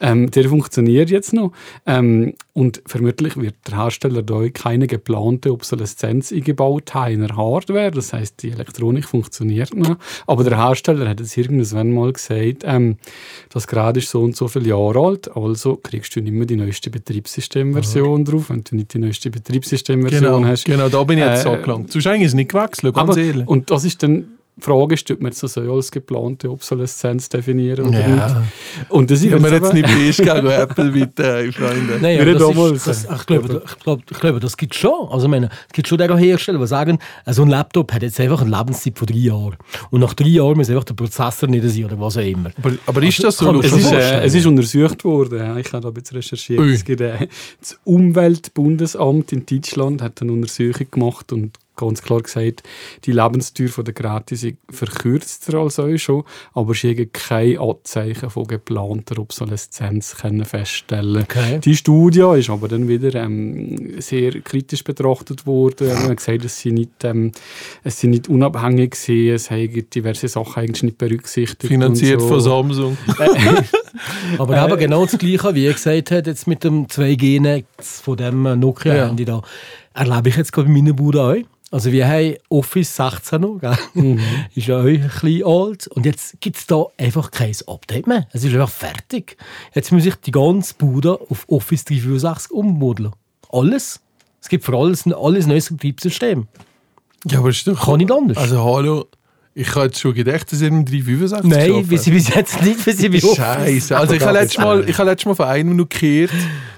[0.00, 1.52] Ähm, der funktioniert jetzt noch.
[1.86, 7.90] Ähm, und vermutlich wird der Hersteller da keine geplante Obsoleszenz eingebaut haben in der Hardware.
[7.90, 9.96] Das heißt, die Elektronik funktioniert noch.
[10.28, 12.96] Aber der Hersteller hat jetzt irgendwann mal gesagt, ähm,
[13.50, 16.54] das Gerät ist so und so viele Jahre alt, also kriegst du nicht mehr die
[16.56, 20.64] neueste Betriebssystemversion drauf, wenn du nicht die neueste Betriebssystemversion Genau, hast.
[20.64, 21.92] genau, da bin ich jetzt Äh, angelangt.
[21.92, 23.48] Sonst eigentlich ist es nicht gewechselt, ganz Aber, ehrlich.
[23.48, 28.00] und das ist dann die Frage, ist, ob man so als geplante Obsoleszenz definieren oder
[28.00, 28.26] Ja.
[28.28, 28.36] nicht.
[28.90, 31.98] Und das ist habe mir jetzt nicht best gegen Apple, bitte, ey, Freunde.
[32.00, 34.74] Nein, Wir aber das ist, das, äh, ich, glaube, ich, glaube, ich glaube, das gibt
[34.74, 35.08] es schon.
[35.10, 38.02] Also, ich meine, es gibt schon diese Hersteller, die sagen, äh, so ein Laptop hat
[38.02, 39.56] jetzt einfach eine Lebenszeit von drei Jahren.
[39.90, 42.50] Und nach drei Jahren muss einfach der Prozessor nicht sein oder was auch immer.
[42.58, 43.60] Aber, aber ist das so?
[43.60, 45.38] Es ist, äh, es ist untersucht worden.
[45.38, 45.56] ja.
[45.56, 46.60] Ich habe da ein bisschen recherchiert.
[46.60, 46.72] Ui.
[46.72, 47.26] Es gibt, äh,
[47.60, 52.62] das Umweltbundesamt in Deutschland hat eine Untersuchung gemacht und ganz klar gesagt,
[53.04, 58.30] die Lebenstür von der Geräte ist verkürzter als euch schon, aber sie haben kein Anzeichen
[58.30, 61.60] von geplanter Obsoleszenz können feststellen Okay.
[61.60, 65.88] Die Studie ist aber dann wieder ähm, sehr kritisch betrachtet worden.
[65.88, 67.32] Man hat gesagt, es sind nicht, ähm,
[67.82, 71.72] es sind nicht unabhängig gewesen, es haben diverse Sachen eigentlich nicht berücksichtigt.
[71.72, 72.50] Finanziert und von so.
[72.50, 72.96] Samsung.
[74.38, 78.46] Aber eben genau das Gleiche, wie er gesagt hat, jetzt mit dem 2G-Netz von dem
[78.46, 79.42] äh, Nokia-Handy da,
[79.94, 81.36] erlebe ich jetzt gerade bei meiner Bude auch.
[81.70, 83.76] Also wir haben Office 16 noch, gell?
[84.54, 85.86] ist ja auch ein bisschen alt.
[85.88, 88.28] Und jetzt gibt es da einfach kein Update mehr.
[88.32, 89.36] Es ist einfach fertig.
[89.74, 93.12] Jetzt muss ich die ganze Bude auf Office 365 ummodeln.
[93.50, 94.00] Alles.
[94.40, 96.46] Es gibt für alles ein alles neues Betriebssystem.
[97.26, 97.86] Ja, aber ist doch...
[97.86, 98.36] Kann nicht anders.
[98.36, 99.06] Also hallo,
[99.56, 102.84] ich habe jetzt schon gedacht, dass ihr im 365 Nein, wir sind bis jetzt nicht,
[102.84, 103.36] bei Office.
[103.36, 103.96] Scheiße.
[103.96, 106.32] Also ich habe letztes Mal, ich habe letztes Mal von einem noch gehört,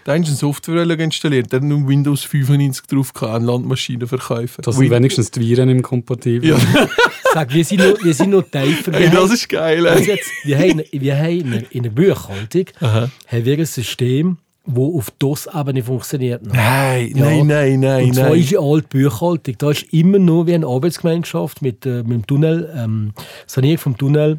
[0.04, 4.62] da haben sie eine Software installiert, der hat nur Windows 95 drauf gehabt, an Landmaschinenverkäufer.
[4.62, 6.50] Da sind wenigstens die Viren im Kompatibel.
[6.50, 6.58] Ja.
[7.32, 8.92] Sag, wir sind noch, wir sind noch tiefer.
[8.92, 9.86] Wir Ey, das haben- ist geil.
[9.86, 10.16] Also Ey.
[10.16, 13.10] jetzt, wir haben, wir haben in einer Buchhaltung haben
[13.44, 16.44] wir ein System, das auf DOS-Ebene funktioniert.
[16.46, 16.54] noch.
[16.54, 17.24] Nein, Ja.
[17.24, 18.40] nein, nein, nein, Und zwar nein.
[18.40, 19.54] ist die alte Buchhaltung.
[19.58, 23.12] Da ist immer nur wie eine Arbeitsgemeinschaft mit, äh, mit dem Tunnel, ähm,
[23.46, 24.38] Sanierung vom Tunnel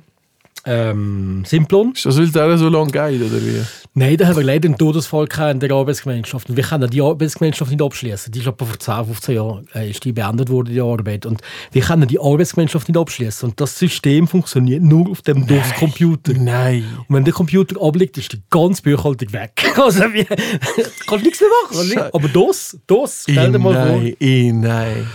[0.67, 1.93] ähm, Simplon.
[1.93, 3.61] Ist das, weil der so lange geht, oder wie?
[3.93, 6.49] Nein, da haben wir leider einen Todesfall in der Arbeitsgemeinschaft.
[6.49, 8.31] Und wir können die Arbeitsgemeinschaft nicht abschließen.
[8.31, 11.25] Die ist etwa vor 10, 15 Jahren äh, ist die beendet worden, die Arbeit.
[11.25, 13.49] Und wir können die Arbeitsgemeinschaft nicht abschließen.
[13.49, 16.33] Und das System funktioniert nur auf dem DOS-Computer.
[16.33, 16.83] Nein.
[17.07, 19.51] Und wenn der Computer abliegt, ist die ganze Buchhaltung weg.
[19.77, 20.23] Also, wie,
[21.07, 21.87] kannst nichts mehr machen.
[21.87, 22.13] Scheiße.
[22.13, 24.01] Aber DOS, DOS, stell dir mal vor.
[24.01, 25.07] nein, nein.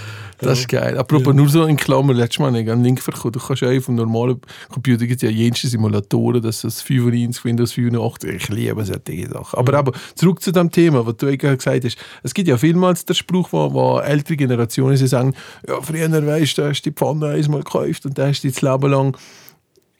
[0.42, 0.98] Das ist geil.
[0.98, 3.32] Apropos, nur so in Klammern, letztes Mal habe ich einen Link bekommen.
[3.32, 7.72] Du kannst ja dem normalen Computer gibt es ja jenste Simulatoren, das ist 95, Windows
[7.72, 8.34] 85.
[8.34, 9.58] Ich liebe solche Sachen.
[9.58, 11.96] Aber eben, zurück zu dem Thema, was du eben gesagt hast.
[12.22, 15.34] Es gibt ja vielmals den Spruch, wo, wo ältere Generationen sie sagen,
[15.66, 18.90] ja, früher weißt du, hast die Pfanne einmal gekauft und da hast du das Leben
[18.90, 19.16] lang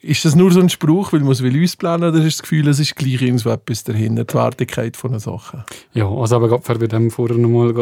[0.03, 2.67] ist das nur so ein Spruch, weil man es will ausplanen oder ist das Gefühl,
[2.67, 5.63] es ist gleich irgendwo etwas dahinter, die Wertigkeit von einer Sache?
[5.93, 7.73] Ja, also aber gerade bei dem vorher nochmal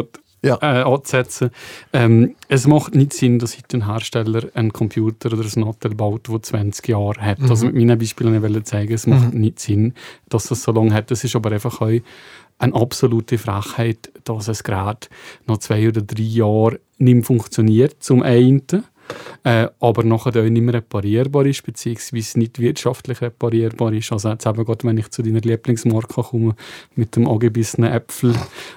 [0.42, 0.58] Ja.
[0.60, 1.50] äh, anzusetzen.
[1.92, 6.28] Ähm, es macht nicht Sinn, dass heute ein Hersteller einen Computer oder ein Nattel baut,
[6.28, 7.38] der 20 Jahre hat.
[7.48, 9.94] Also mit meinen Beispielen wollte ich zeigen, es macht nicht Sinn,
[10.28, 11.10] dass das so lange hat.
[11.10, 11.90] Es ist aber einfach auch
[12.58, 15.10] eine absolute Frechheit, dass ein Gerät
[15.46, 18.62] nach zwei oder drei Jahren nicht mehr funktioniert, zum einen.
[19.44, 24.12] Äh, aber nachher auch nicht mehr reparierbar ist, beziehungsweise nicht wirtschaftlich reparierbar ist.
[24.12, 26.54] Also jetzt eben gerade, wenn ich zu deiner Lieblingsmarke komme,
[26.94, 28.34] mit dem angebissenen Äpfel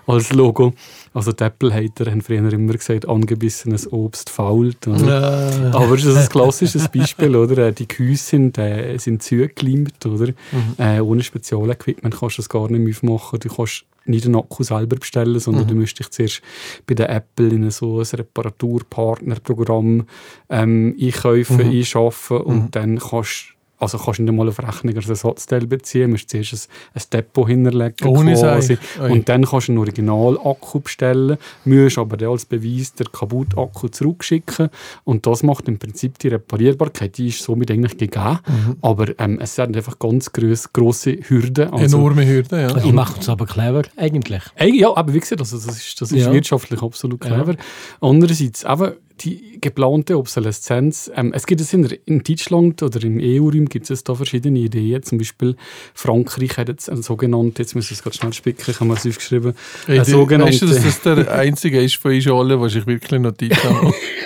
[0.08, 0.74] als Logo.
[1.14, 4.88] Also die Apple-Hater haben früher immer gesagt, angebissenes Obst fault.
[4.88, 5.72] Oder?
[5.74, 7.68] Aber das ist ein klassisches Beispiel, oder?
[7.68, 10.34] Äh, Die Gehäuse sind, äh, sind zugeklimmt, oder?
[10.78, 13.40] Äh, ohne Spezialequipment kannst du das gar nicht mehr aufmachen.
[13.40, 16.42] Du kannst nicht einen Akku selber bestellen, sondern du musst dich zuerst
[16.86, 20.06] bei der Apple in so ein Reparaturpartnerprogramm
[20.50, 23.55] ähm, einkaufen, einschaffen und dann kannst
[23.94, 26.54] also kannst du nicht einmal auf Rechnung als Ersatzteil beziehen, musst zuerst
[26.94, 28.78] ein, ein Depot hinterlegen Ohne quasi.
[28.98, 29.10] Sei.
[29.12, 33.88] Und dann kannst du einen Original-Akku bestellen, musst aber dann als Beweis den kaputten Akku
[33.88, 34.70] zurückschicken
[35.04, 38.78] und das macht im Prinzip die Reparierbarkeit, die ist somit eigentlich gegeben, Mhm.
[38.82, 41.72] aber ähm, es sind einfach ganz gross, grosse Hürden.
[41.74, 42.74] Also, Enorme Hürde, ja.
[42.74, 44.42] Die machen es aber clever, eigentlich.
[44.62, 46.34] Ja, aber wie gesagt, also das ist, das ist Ja.
[46.34, 47.56] wirtschaftlich absolut clever.
[48.02, 51.10] Andererseits, eben die geplante Obsoleszenz.
[51.16, 55.02] Ähm, es gibt es in, in Deutschland oder im EU-Raum gibt es da verschiedene Ideen.
[55.04, 55.56] Zum Beispiel
[55.94, 58.96] Frankreich hat jetzt eine sogenannte, jetzt muss ich es gerade schnell spicken, ich habe mir
[58.96, 59.54] es aufgeschrieben,
[59.88, 62.76] Ey, eine die- sogenannte, weißt du, dass das der einzige ist von uns allen, was
[62.76, 63.94] ich wirklich Notiz habe?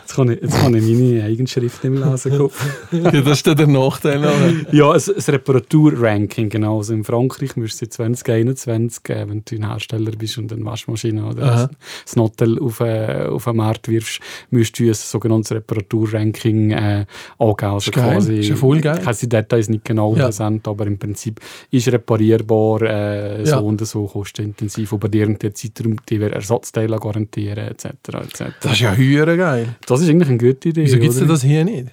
[0.00, 2.66] jetzt, kann ich, jetzt kann ich meine Eigenschrift im Lesen gucken.
[2.90, 4.24] ja, das ist dann der Nachteil.
[4.24, 6.78] aber- Ja, ein, ein Reparaturranking, genau.
[6.78, 11.24] Also in Frankreich müsst du 2021, äh, wenn du ein Hersteller bist und eine Waschmaschine
[11.26, 11.62] oder Aha.
[11.64, 17.06] ein ein Nattel auf, äh, auf den Markt wirfst, müsst du ein sogenanntes Reparaturranking äh,
[17.38, 17.66] angeben.
[17.70, 18.38] Also Ist.
[18.40, 18.98] Ist ja voll geil.
[19.00, 20.24] Ich habe die Details nicht genau Ja.
[20.26, 23.58] präsent, aber im Prinzip ist reparierbar, äh, Ja.
[23.58, 27.84] so und so kostenintensiv, über der Zeitraum, die Ersatzteile garantieren, etc.
[27.84, 28.44] etc.
[28.60, 29.76] Das ist ja höher geil.
[29.86, 30.84] Das ist eigentlich eine gute Idee.
[30.84, 31.88] Wieso gibt es das hier nicht?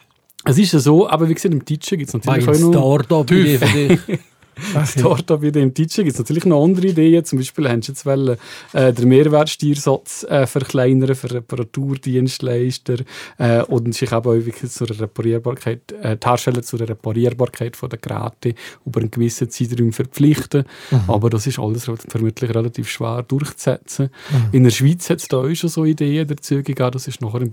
[0.46, 2.72] Es ist ja so, aber wie gesagt, im Deutschen gibt es natürlich auch noch...
[3.04, 4.20] Startup-Idee für dich.
[4.86, 7.24] Startup wieder im Deutschen gibt es natürlich noch andere Ideen.
[7.26, 8.38] Zum Beispiel haben sie jetzt wollen,
[8.74, 12.98] äh, den Mehrwertsteuersatz äh, verkleinern für Reparaturdienstleister
[13.38, 18.00] äh, und sich eben auch wirklich zur Reparierbarkeit, äh, die Hersteller zur Reparierbarkeit von der
[18.00, 20.66] Geräte über einen gewissen Zeitraum verpflichten.
[21.08, 24.10] Aber das ist alles vermutlich relativ schwer durchzusetzen.
[24.52, 26.92] In der Schweiz hat es da auch schon so Ideen dazu gegeben.
[26.92, 27.50] Das ist nachher im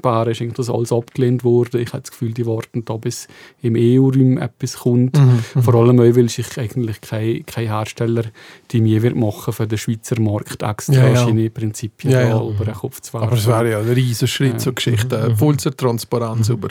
[0.00, 1.80] Bar ist irgendwie das alles abgelehnt worden.
[1.80, 3.28] Ich habe das Gefühl, die warten da bis
[3.60, 5.16] im EU-Raum etwas kommt.
[5.18, 8.24] Mhm, Vor allem auch, weil sich eigentlich kein, kein Hersteller
[8.70, 11.24] die mir wird machen für den Schweizer Markt extra Ja, ja.
[11.26, 12.42] Schiene-Prinzipien Ja, da ja.
[12.42, 13.26] über den Kopf zu werfen.
[13.28, 15.36] Aber es wäre ja ein riesen Schritt, so Geschichten.
[15.36, 16.68] Voll zur Transparenz über.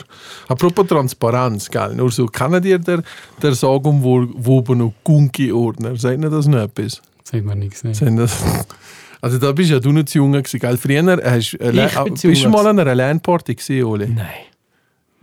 [0.48, 1.94] Apropos Transparenz, gell?
[1.94, 3.02] Nur so, kennen ihr der,
[3.40, 5.96] der Sagen, wo, wo noch Gunki-Ordner?
[5.96, 7.00] Sagt ihr das noch etwas?
[7.24, 7.94] Das haben wir nicht gesehen.
[7.94, 8.42] Sind das?
[9.22, 10.76] Also da bist ja du noch zu jung gewesen, gell?
[10.76, 14.08] Früher hast, äh, Ich bin zu bist du mal an einer LAN-Party gewesen, Oli?
[14.08, 14.26] Nein.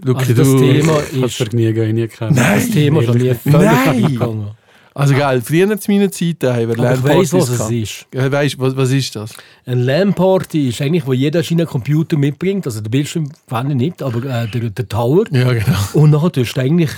[0.02, 2.36] Luki, Also das du- Thema Ich habe das ist, Vergnügen nie gekannt.
[2.38, 4.48] Nein, das Thema ist an mir völlig Nein.
[4.96, 8.08] Also geil, früher zu meinen Zeiten haben wir weiss, was es ist.
[8.14, 9.34] Weißt, was, was ist das?
[9.66, 12.66] Ein LAN-Party ist eigentlich, wo jeder seinen Computer mitbringt.
[12.66, 13.30] Also der Bildschirm
[13.72, 15.26] ich nicht, aber äh, der, der Tower.
[15.32, 15.78] Ja, genau.
[15.94, 16.92] Und nachher tust du eigentlich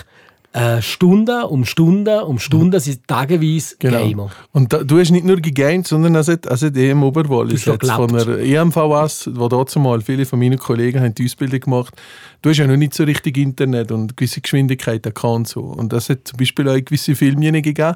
[0.54, 4.06] äh, Stunden um Stunden um Stunden, sind tageweise Genau.
[4.06, 4.30] Gamer.
[4.52, 7.72] Und da, du hast nicht nur gegamed, sondern auch seit, auch seit EM Oberwallis, Du
[7.72, 11.62] hast jetzt von der EMVS, wo dazu mal viele von meinen Kollegen haben die Ausbildung
[11.62, 11.94] gemacht.
[12.42, 15.62] Du hast ja noch nicht so richtig Internet und gewisse Geschwindigkeiten und so.
[15.62, 17.96] Und das hat zum Beispiel auch gewisse Filme gegeben,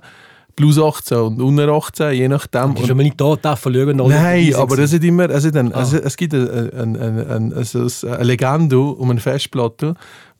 [0.56, 2.74] plus 18 und unter 18, je nachdem.
[2.76, 5.58] Das ist aber nicht da, da verlieren alle Nein, aber es, hat immer, es, hat
[5.58, 5.82] ein, Ah.
[5.82, 9.96] es, es gibt ein, ein, ein, ein, also eine Legende um eine Festplatte,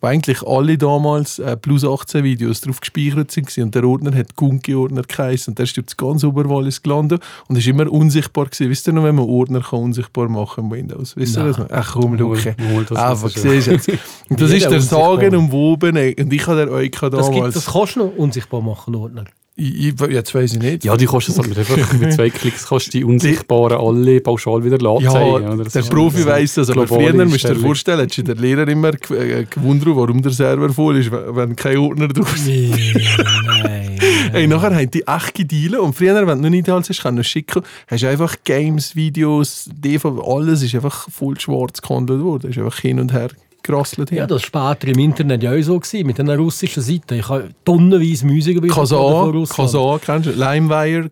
[0.06, 4.36] wo eigentlich alle damals äh, plus 18 Videos drauf gespeichert sind und der Ordner hat
[4.36, 8.70] Gunki-Ordner geheißen und der ist durch ganz Oberwallis gelandet und ist immer unsichtbar gewesen.
[8.70, 11.16] Wisst ihr noch, wenn man Ordner kann unsichtbar machen im Windows?
[11.16, 11.70] Wisst ihr das noch?
[11.72, 12.56] Ach komm, Luke.
[12.88, 13.90] Das Einfach, siehst du jetzt.
[14.30, 14.82] Und das ist der.
[14.86, 17.56] Sagen um Woben und ich habe der euch das, gibt, damals...
[17.56, 19.26] das kannst du noch unsichtbar machen, Ordner.
[19.58, 20.84] Ich, ich, jetzt weiß ich nicht.
[20.84, 24.64] Ja, die kostet halt mit, einfach, mit zwei Klicks kannst du die unsichtbaren alle pauschal
[24.64, 25.48] wieder Ja, anzeigen.
[25.60, 25.64] oder?
[25.64, 25.90] der So.
[25.90, 29.46] Profi weiss das, aber früher musst du dir vorstellen, hat sich der Lehrer immer äh,
[29.50, 32.48] gewundert, warum der Server voll ist, wenn kein Ordner drauf ist.
[32.48, 34.00] Nein.
[34.34, 37.24] Ey, nachher haben die echt gedealt und früher, wenn du noch nicht alles hast, können
[37.24, 42.52] schicken, hast du einfach Games, Videos, DV, alles ist einfach voll schwarz gehandelt worden.
[42.52, 43.30] ist einfach hin und her
[43.66, 44.12] gerasselt.
[44.12, 47.16] Ja, Ja, das war später im Internet ja auch so gewesen, mit einer russischen Seite.
[47.16, 50.32] Ich habe tonnenweise Musik über Kazan, Kazan, kennst du?
[50.32, 51.10] Limewire,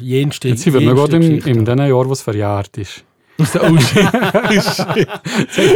[0.00, 3.04] jenste, Jetzt sind wir noch gerade in, dem Jahr, was verjährt ist.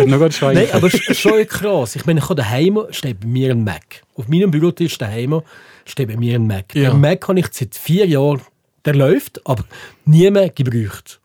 [0.07, 0.61] Noch gerade schweigen.
[0.61, 1.95] Nein, aber es ist schon krass.
[1.95, 4.03] Ich meine, ich habe daheim steht bei mir ein Mac.
[4.15, 5.43] Auf meinem Bürotisch daheim
[5.85, 6.75] steht bei mir ein Mac.
[6.75, 6.91] Ja.
[6.91, 8.41] Den Mac habe ich seit vier Jahren,
[8.87, 9.65] der läuft, aber
[10.07, 11.21] nie mehr gebraucht.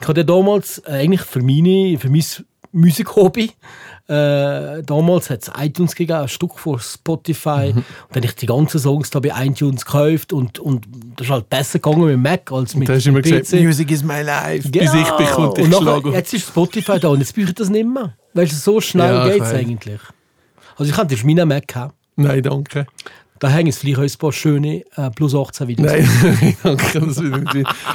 [0.00, 2.24] Ich habe den damals äh, eigentlich für, meine, für mein
[2.72, 3.50] Musikhobby
[4.10, 7.72] äh, damals hat es iTunes gegeben, ein Stück von Spotify.
[7.72, 11.32] Und dann habe ich die ganzen Songs da bei iTunes gekauft und, und das ist
[11.32, 14.22] halt besser gegangen mit Mac als mit Da hast du immer gesagt, Music is my
[14.22, 16.10] life, bis ich dich und dich schlage.
[16.10, 18.16] Jetzt ist Spotify da und jetzt brauche ich das nicht mehr.
[18.34, 20.00] Weißt du, so schnell Ja, geht es eigentlich.
[20.76, 21.92] Also ich könnte auf meinen Mac haben.
[22.16, 22.86] Nein, danke.
[23.40, 25.90] Da hängen vielleicht auch ein paar schöne äh, plus 18 Videos.
[25.90, 27.00] Nein, danke.
[27.00, 27.22] Das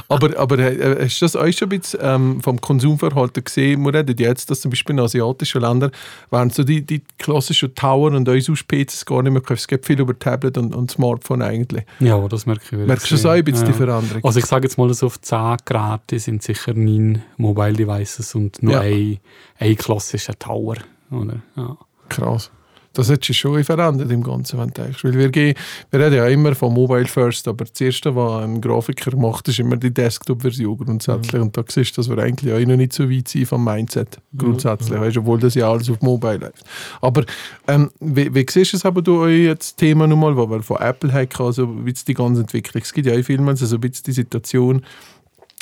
[0.07, 3.83] aber, aber äh, hast du das euch schon ein bisschen ähm, vom Konsumverhalten gesehen?
[3.83, 5.91] Wir reden jetzt, dass zum Beispiel in asiatischen Ländern,
[6.31, 9.53] während so die, die klassischen Tower und unsere PCs gar nicht mehr kaufen.
[9.53, 11.83] Es gibt viel über Tablet und, und Smartphone eigentlich.
[11.99, 12.87] Ja, das merke ich wirklich.
[12.87, 13.71] Merkst du so ein bisschen Ja.
[13.71, 14.23] die Veränderung?
[14.25, 18.63] Also ich sage jetzt mal, so auf 10 Geräten sind sicher 9 Mobile Devices und
[18.63, 18.79] nur Ja.
[18.81, 19.19] ein,
[19.59, 20.77] ein klassischer Tower.
[21.11, 21.35] Oder?
[21.55, 21.77] Ja.
[22.09, 22.49] Krass.
[22.95, 25.03] Das hat sich schon verändert im Ganzen, wenn du denkst.
[25.03, 25.55] Weil wir, gehen,
[25.91, 29.59] wir reden ja immer von Mobile First, aber das Erste, was ein Grafiker macht, ist
[29.59, 31.41] immer die Desktop-Version grundsätzlich.
[31.41, 34.19] Und da siehst du, dass wir eigentlich auch noch nicht so weit sind vom Mindset
[34.35, 36.63] grundsätzlich, weißt, du, obwohl das ja alles auf Mobile läuft.
[37.01, 37.23] Aber
[37.67, 40.63] ähm, wie, wie siehst du es aber du euch jetzt das Thema nochmal, wo wir
[40.63, 42.83] von Apple haben, also wie die ganze Entwicklung.
[42.83, 44.83] Es gibt ja auch vielmals so ein bisschen die Situation,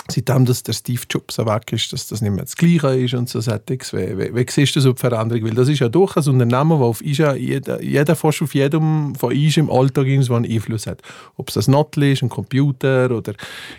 [0.09, 3.29] seitdem dass der Steve Jobs weg ist, dass das nicht mehr das Gleiche ist und
[3.29, 3.93] so Settings.
[3.93, 5.45] Wie, wie, wie siehst du so die Veränderung?
[5.45, 9.15] Weil das ist ja doch ein Unternehmen, das auf Isha, jeder, jeder fast auf jedem
[9.15, 11.01] von uns im Alltag irgendwo einen Einfluss hat.
[11.37, 13.33] Ob es ein Nattel ist, ein Computer oder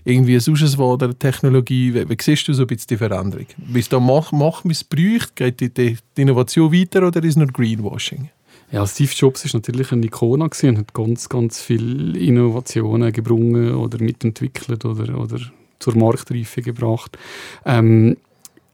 [0.04, 1.94] irgendwie sonst was oder Technologie.
[1.94, 3.46] Wie, wie siehst du so ein bisschen die Veränderung?
[3.56, 5.32] Wie es da macht wie es bräuchte?
[5.34, 8.30] Geht die, die, die Innovation weiter oder ist es nur Greenwashing?
[8.72, 14.02] Ja, Steve Jobs ist natürlich eine Ikone und hat ganz, ganz viele Innovationen gebrungen oder
[14.02, 15.38] mitentwickelt oder, oder
[15.78, 17.18] zur Marktreife gebracht.
[17.64, 18.16] Ähm,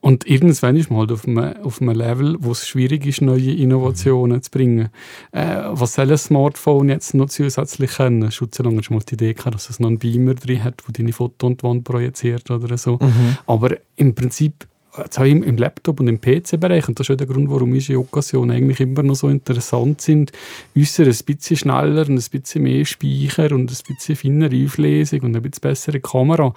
[0.03, 3.53] und irgendwann ist man halt auf einem, auf einem Level, wo es schwierig ist, neue
[3.53, 4.89] Innovationen zu bringen.
[5.33, 8.33] Äh, was soll ein Smartphone jetzt noch zusätzlich können?
[8.33, 10.65] Schon so lange hast du mal die Idee gehabt, dass es noch einen Beamer drin
[10.65, 12.99] hat, der deine Foto die Wand projiziert oder so.
[13.47, 14.67] Aber im Prinzip
[14.98, 17.72] jetzt auch im, im Laptop- und im PC-Bereich, und das ist auch der Grund, warum
[17.72, 20.33] unsere Occasion eigentlich immer noch so interessant sind,
[20.76, 25.37] äußer ein bisschen schneller und ein bisschen mehr Speicher und ein bisschen feinere Auflesung und
[25.37, 26.53] ein bisschen bessere Kamera,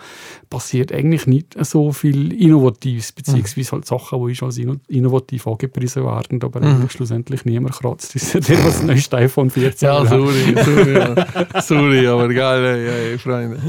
[0.49, 6.03] passiert eigentlich nicht so viel Innovatives, beziehungsweise halt Sachen, die uns als inno- innovativ angepriesen
[6.05, 8.15] werden, aber eigentlich schlussendlich niemand kratzt.
[8.15, 11.61] Das ist der, was das neueste iPhone 14 Ja, sorry, sorry, ja.
[11.61, 13.59] sorry, aber geil, ey, ey, Freunde.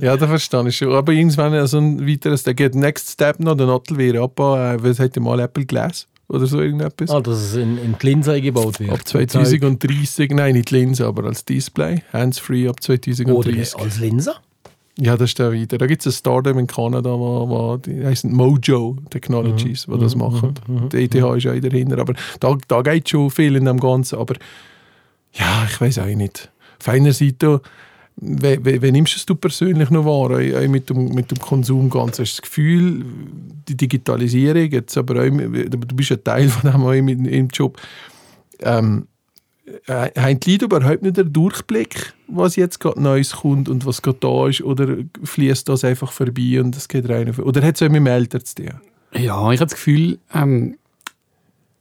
[0.00, 0.92] Ja, das verstehe ich schon.
[0.92, 4.82] Aber irgendwann so ein weiteres, der geht Next Step noch, der Nattel wäre ab, äh,
[4.82, 6.06] was hat mal Apple Glass?
[6.28, 7.10] oder so irgendetwas.
[7.10, 8.90] Ah, dass es in, in die Linse eingebaut wird.
[8.90, 12.02] Ab 2030, nein, nicht Linse, aber als Display.
[12.12, 13.76] Hands-free ab Oder 2030.
[13.76, 14.34] als Linse?
[15.00, 15.78] Ja, das ist der wieder.
[15.78, 20.16] Da gibt es ein Startup in Kanada, wo, wo die heißen Mojo Technologies, die das
[20.16, 20.54] machen.
[20.92, 21.98] Die ETH ist auch dahinter.
[21.98, 24.18] Aber da, da geht schon viel in dem Ganzen.
[24.18, 24.34] Aber
[25.32, 26.50] ja, ich weiß auch nicht.
[26.80, 27.60] Auf einer Seite,
[28.20, 31.88] wie, wie, wie nimmst du es persönlich noch wahr, auch mit dem, mit dem Konsum
[31.88, 32.18] ganz?
[32.18, 33.04] Hast du das Gefühl,
[33.68, 37.80] die Digitalisierung, jetzt aber auch, du bist ein Teil von dem auch im, im Job,
[38.60, 39.06] ähm,
[39.86, 44.02] äh, haben die Leute überhaupt nicht den Durchblick, was jetzt gerade Neues kommt und was
[44.02, 44.62] gerade da ist?
[44.62, 47.34] Oder fließt das einfach vorbei und es geht rein?
[47.38, 48.70] Oder hat es auch mit dem Eltern zu tun?
[49.12, 50.76] Ja, ich habe das Gefühl, ähm,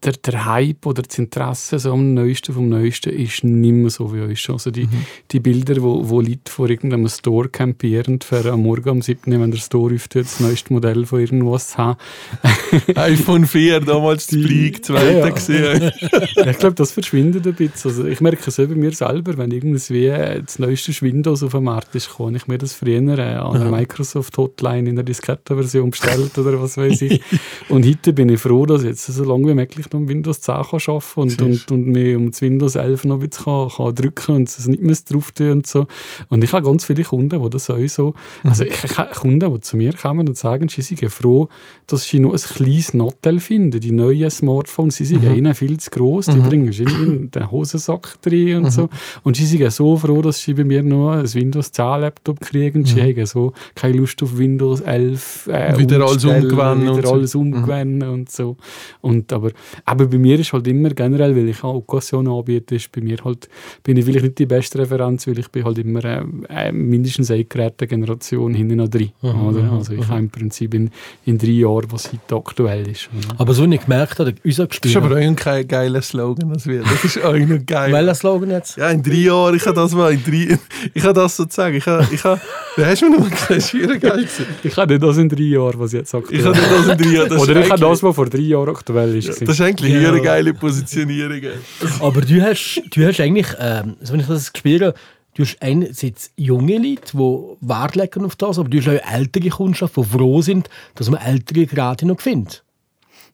[0.03, 4.13] der, der Hype oder das Interesse so am Neuesten vom Neuesten ist nicht mehr so
[4.13, 4.49] wie uns.
[4.49, 4.87] Also die,
[5.31, 9.41] die Bilder, wo, wo Leute vor irgendeinem Store campieren, für am Morgen um 7 Uhr,
[9.41, 11.99] wenn der Store öffnet, das neueste Modell von irgendwas zu haben.
[12.95, 15.91] iPhone 4, damals die Bleak, zweite Ja, gesehen.
[16.01, 17.91] ich glaube, das verschwindet ein bisschen.
[17.91, 21.53] Also ich merke es eben bei mir selber, wenn irgendwie äh, das neueste Windows auf
[21.53, 25.05] den Markt ist gekommen, ich mir das früher äh, an der Microsoft Hotline in der
[25.05, 27.21] Diskettenversion bestellt oder was weiß ich.
[27.69, 30.79] Und heute bin ich froh, dass jetzt so lange wie möglich noch Windows 10 kann
[30.87, 34.35] arbeiten und, und, und mir um das Windows 11 noch ein bisschen kann, kann drücken
[34.35, 35.87] und es nicht mehr drauf tun und so.
[36.29, 39.53] Und ich habe ganz viele Kunden, die das auch so, also ich, ich habe Kunden,
[39.53, 41.49] die zu mir kommen und sagen, sie sind froh,
[41.87, 45.89] dass sie nur ein kleines Nattel finden, die neuen Smartphones, sie sind ihnen viel zu
[45.89, 48.89] gross, die bringen sie in den Hosensack drin und so.
[49.23, 52.85] Und sie sind so froh, dass sie bei mir nur ein Windows 10 Laptop kriegen.
[52.85, 57.13] Sie haben so keine Lust auf Windows 11 äh, Wieder alles umgewöhnen und so.
[57.13, 58.57] alles umgewöhnen und so.
[59.01, 59.51] Und aber,
[59.85, 63.17] aber bei mir ist halt immer generell, weil ich auch Occasion anbiete, ist bei mir
[63.23, 63.47] halt,
[63.83, 67.31] bin ich vielleicht nicht die beste Referenz, weil ich bin halt immer äh, äh, mindestens
[67.31, 69.11] eine Gerätegeneration hinten noch drin.
[69.21, 69.71] Oder?
[69.71, 70.89] Also ich habe im Prinzip in,
[71.25, 73.09] in drei Jahren, was heute aktuell ist.
[73.17, 73.39] Oder?
[73.39, 75.31] Aber so wie ich gemerkt habe, unser Das ist aber Gespür.
[75.31, 76.49] auch kein geiler Slogan.
[76.53, 76.85] Das, wird.
[76.85, 77.91] das ist auch noch geil.
[77.93, 78.77] Welcher Slogan jetzt?
[78.77, 80.57] Ja, in drei Jahren, ich habe das mal, in drei,
[80.93, 82.39] ich habe das sozusagen, ich habe, ich habe,
[82.75, 84.27] da hast du mir noch mal ist wieder geil.
[84.63, 86.97] Ich habe nicht das in drei Jahren, was jetzt aktuell Ich habe nicht das in
[86.97, 89.29] drei Jahren, das Oder ist ich habe eigentlich- das, was vor drei Jahren aktuell ist.
[89.29, 90.09] Das ist eigentlich Ja.
[90.09, 91.41] eine geile Positionierung.
[91.99, 94.93] Aber du hast, du hast eigentlich, ähm, so wenn ich das spüre,
[95.35, 99.49] du hast einerseits junge Leute, die Wert legen auf das, aber du hast auch ältere
[99.49, 102.63] Kundschaft, die froh sind, dass man ältere Geräte noch findet.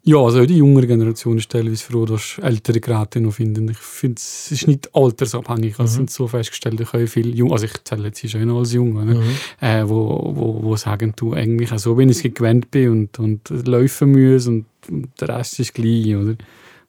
[0.05, 3.69] Ja, also auch die jüngere Generation ist teilweise froh, dass ältere Geräte noch finden.
[3.69, 5.79] Ich finde, es ist nicht altersabhängig.
[5.79, 8.59] Also es sind so festgestellt, ich habe viele jung, also ich zähle jetzt schon noch
[8.59, 9.21] als jung, oder?
[9.61, 13.19] Äh, wo, wo, wo sagen, du eigentlich auch so, wenn ich es gewöhnt bin und,
[13.19, 16.35] und laufen muss und, und der Rest ist gleich, oder?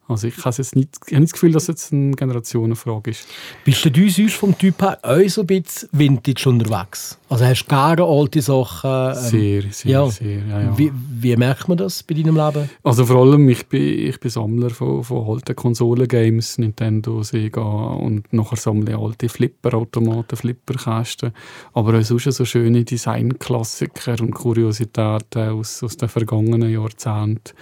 [0.07, 3.11] Also ich habe jetzt nicht, ich habe nicht das Gefühl, dass es jetzt eine Generationenfrage
[3.11, 3.27] ist.
[3.65, 7.19] Bist du sonst vom Typ her auch so ein bisschen vintage unterwegs?
[7.31, 8.91] Also hast du gerne alte Sachen?
[8.91, 10.11] ähm, Sehr, sehr, ja.
[10.11, 10.39] sehr.
[10.47, 10.79] Ja, ja.
[10.79, 12.69] Wie, wie merkt man das bei deinem Leben?
[12.83, 18.31] Also vor allem, ich bin, ich bin Sammler von, von alten Konsolengames, Nintendo, Sega und
[18.33, 21.33] nachher sammle ich alte Flipperautomaten, Flipperkästen,
[21.73, 27.55] aber auch sonst so schöne Designklassiker und Kuriositäten aus, aus den vergangenen Jahrzehnten.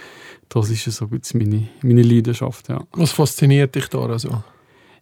[0.53, 2.81] Das ist so bisschen meine, meine Leidenschaft, ja.
[2.93, 4.43] Was fasziniert dich da also?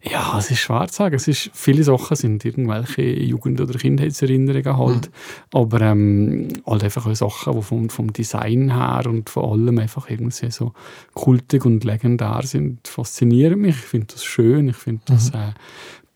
[0.04, 1.14] Ja, es ist schwer zu sagen.
[1.14, 5.10] Es ist, viele Sachen sind irgendwelche Jugend- oder Kindheitserinnerungen halt.
[5.52, 10.10] Aber ähm, halt einfach auch Sachen, die vom, vom Design her und von allem einfach
[10.10, 10.72] irgendwie so
[11.14, 13.76] kultig und legendär sind, faszinieren mich.
[13.76, 14.68] Ich finde das schön.
[14.70, 15.52] Ich finde das äh,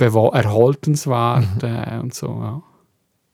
[0.01, 2.27] bewa- erhaltenswert äh, und so.
[2.27, 2.63] Ja.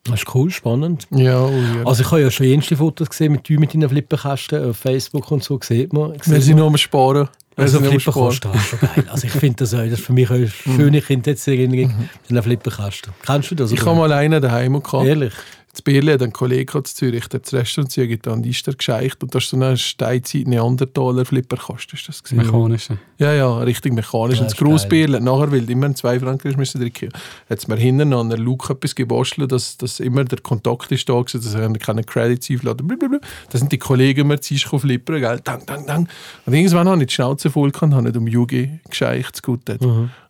[0.05, 1.07] Das ist cool, spannend.
[1.11, 1.85] Ja, oh ja.
[1.87, 5.45] Also ich habe ja schon jenste Fotos gesehen mit, mit deinen Flipperkästen auf Facebook und
[5.45, 6.15] so, sieht man.
[6.25, 7.29] wir sind noch am Sparen.
[7.55, 7.79] Also.
[7.81, 9.05] Flipperkasten, das ist schon geil.
[9.11, 13.13] Also ich finde das, auch- das ist für mich eine schöne Kindheitserinnerung mit einem Flipperkasten.
[13.25, 13.71] Kennst du das?
[13.73, 15.05] Ich habe mal einen daheim gehabt.
[15.07, 15.35] Ehrlich?
[15.75, 19.23] In Berlin hat ein Kollege in Zürich, der das Restaurant Zürich an die Ister gescheicht
[19.23, 21.99] und da ist so ein Steinzeit Neandertaler Flipperkasten.
[21.99, 22.45] Ist das gewesen?
[22.45, 22.99] Mechanische.
[23.17, 24.37] Ja, ja, richtig mechanisch.
[24.37, 24.69] Ja, und das ist geil.
[24.69, 27.09] Grossbierle, nachher, weil immer einen 2 Franken hast müssen drücken,
[27.49, 31.09] hat es mir hinten an einer Luke etwas gebastelt, dass, dass immer der Kontakt ist
[31.09, 33.21] da war, dass er keine Credits einladen blablabla.
[33.49, 36.09] Da sind die Kollegen immer ziehst du flippern, gell, dang, dang, dang.
[36.45, 39.43] Und irgendwann habe ich die Schnauze voll gehabt und habe nicht um Yugi gescheicht, es
[39.43, 39.81] gut hat.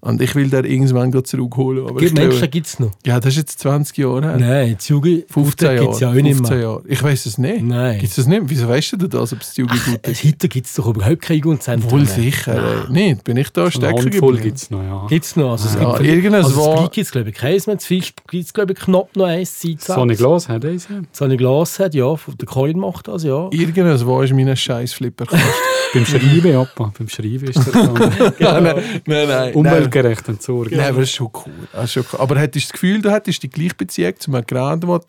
[0.05, 1.87] Und ich will den irgendwann zurückholen.
[1.87, 2.91] Aber Gibt Menschen, gibt es noch?
[3.07, 4.37] ja, das ist jetzt 20 Jahre her.
[4.37, 6.19] Nein, die Jugend 15 gibt es ja Jahre.
[6.19, 6.67] auch nicht 15 mehr.
[6.67, 6.83] Jahre.
[6.89, 7.63] Ich weiß es nicht.
[7.63, 7.99] Nein.
[8.01, 8.43] Gibt es das nicht?
[8.47, 10.25] Wieso weißt du das, ob es Yugi gut ist?
[10.25, 12.85] Heute gibt es doch überhaupt keine Jugendzentren Wohl sicher.
[12.89, 12.93] ey.
[12.93, 14.41] Nicht, bin ich da stecken geblieben.
[14.43, 15.07] gibt es noch, ja.
[15.09, 15.53] Gibt es noch?
[15.53, 17.77] Also es Ja, gibt irgendwas also war- das gibt es glaube ich keins mehr.
[17.77, 19.61] Das Fisch gibt es glaube ich knapp noch eins.
[19.61, 20.97] Zeit Sonny Glas hat eins, ja.
[21.13, 22.13] Sonny Glas hat, ja.
[22.41, 23.49] Der Colin macht das, ja.
[23.53, 25.49] Irgendwas war ist mein scheiß Flipperkasten.
[25.95, 26.91] Beim Schreiben, Appa.
[26.99, 27.93] Beim Schreiben ist der dann
[28.41, 28.75] nein, nein,
[29.07, 29.53] nein, nein.
[29.93, 30.73] Umweltgerecht entsorgt.
[30.73, 31.69] Nein, aber das ist schon cool.
[31.73, 32.21] Das ist schon cool.
[32.21, 35.01] Aber hättest du das Gefühl, du hättest die gleiche Beziehung zu einem Gerät, wo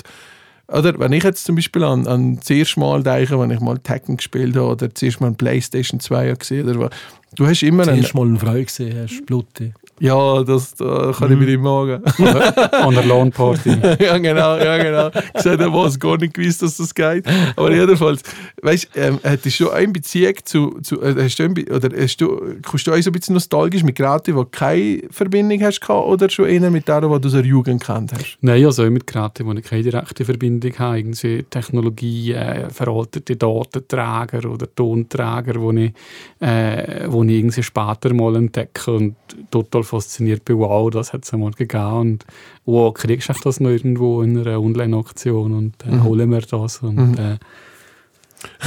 [0.69, 3.78] oder wenn ich jetzt zum Beispiel an, an das erste Mal denke, wenn ich mal
[3.78, 6.89] Tekken gespielt habe oder das erste Mal ein Playstation 2 gesehen oder was,
[7.36, 9.74] du hast immer einen, Zuerst mal eine Frau gesehen hast, Blutti.
[10.04, 12.04] Ja, das da kann ich mir nicht sagen.
[12.73, 13.69] An der Lawnparty.
[14.04, 15.10] ja, genau, ja, genau.
[15.33, 17.25] Gesagt, er was gar nicht gewusst, dass das geht.
[17.56, 18.21] Aber jedenfalls,
[18.62, 22.58] weißt du, ähm, hättest du eine Beziehung zu, zu äh, hast du, oder hast du,
[22.63, 26.29] kommst du auch so ein bisschen nostalgisch mit Geräten, die keine Verbindung hast gehabt, oder
[26.29, 28.37] schon eher mit denen, die du aus der Jugend kennt hast?
[28.41, 30.97] Nein, also mit Geräten, wo ich keine direkte Verbindung habe.
[30.97, 35.93] Irgendwie Technologie, äh, veraltete Datenträger oder Tonträger, wo ich,
[36.41, 39.15] äh, wo ich irgendwie später mal entdecke und
[39.49, 40.58] total fasziniert bin.
[40.60, 41.94] Wow, das hat es einmal gegeben.
[41.94, 42.25] Und
[42.65, 46.79] wow, kriegst du das noch irgendwo in einer Online-Auktion und äh, holen wir das.
[46.79, 47.37] Und, äh,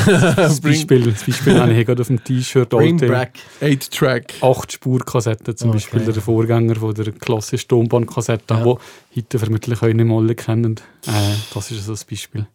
[0.36, 2.70] das, Beispiel, das Beispiel habe ich gerade auf dem T-Shirt.
[2.70, 3.32] Bring alte- back.
[3.60, 4.34] 8-Track.
[4.40, 5.76] 8-Spur-Kassette zum Okay.
[5.78, 8.64] Beispiel, der Vorgänger von der klassischen Tonbandkassette, Ja.
[8.64, 8.78] wo
[9.14, 10.76] heute vermutlich auch nicht mehr alle kennen.
[11.06, 11.10] Äh,
[11.52, 12.46] das ist so ein Beispiel.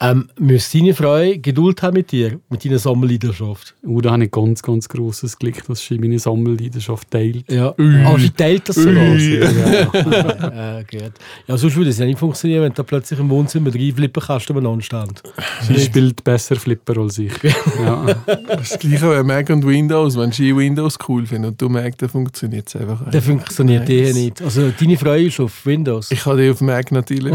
[0.00, 3.74] Ähm, müsste deine Frau Geduld haben mit dir, mit deiner Sammelleidenschaft?
[3.82, 7.50] Und da habe ich ganz, ganz grosses Glück, dass sie meine Sammelleidenschaft teilt.
[7.50, 7.68] Ja.
[8.04, 9.02] Aber sie teilt das sogar.
[9.10, 9.40] Ui.
[10.04, 11.12] Ja, äh, gut.
[11.46, 14.82] Ja, sonst würde es ja nicht funktionieren, wenn da plötzlich im Wohnzimmer drei Flipperkasten umeinander
[14.82, 15.12] stehen.
[15.62, 17.32] Sie spielt besser Flipper als ich.
[17.78, 18.04] ja.
[18.48, 20.16] Das gleiche bei Mac und Windows.
[20.18, 23.10] Wenn sie Windows cool finden und du Mac, dann funktioniert es einfach.
[23.10, 24.42] Der funktioniert eh nicht.
[24.42, 26.10] Also deine Frau ist auf Windows.
[26.10, 27.34] Ich habe die auf Mac natürlich.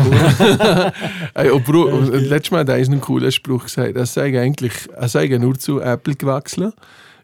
[1.33, 3.95] Ey, und Bro, und letztes Mal hat er einen coolen Spruch gesagt.
[3.95, 6.73] Er sei eigentlich, er sei nur zu Apple gewechselt.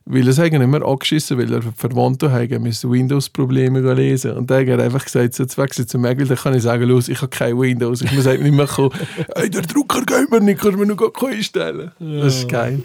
[0.08, 4.34] Weil er sagen immer angeschissen, weil er Verwandte haben, müssen Windows-Probleme lesen.
[4.34, 7.08] Und der hat einfach gesagt, so, jetzt wechsel zu weil dann kann ich sagen, los,
[7.10, 8.04] ich habe kein Windows.
[8.04, 8.92] Ich muss nicht mehr kommen,
[9.36, 11.92] hey, der Drucker geht mir nicht, kannst du mir noch gar keinen einstellen.
[12.00, 12.84] Das ist geil.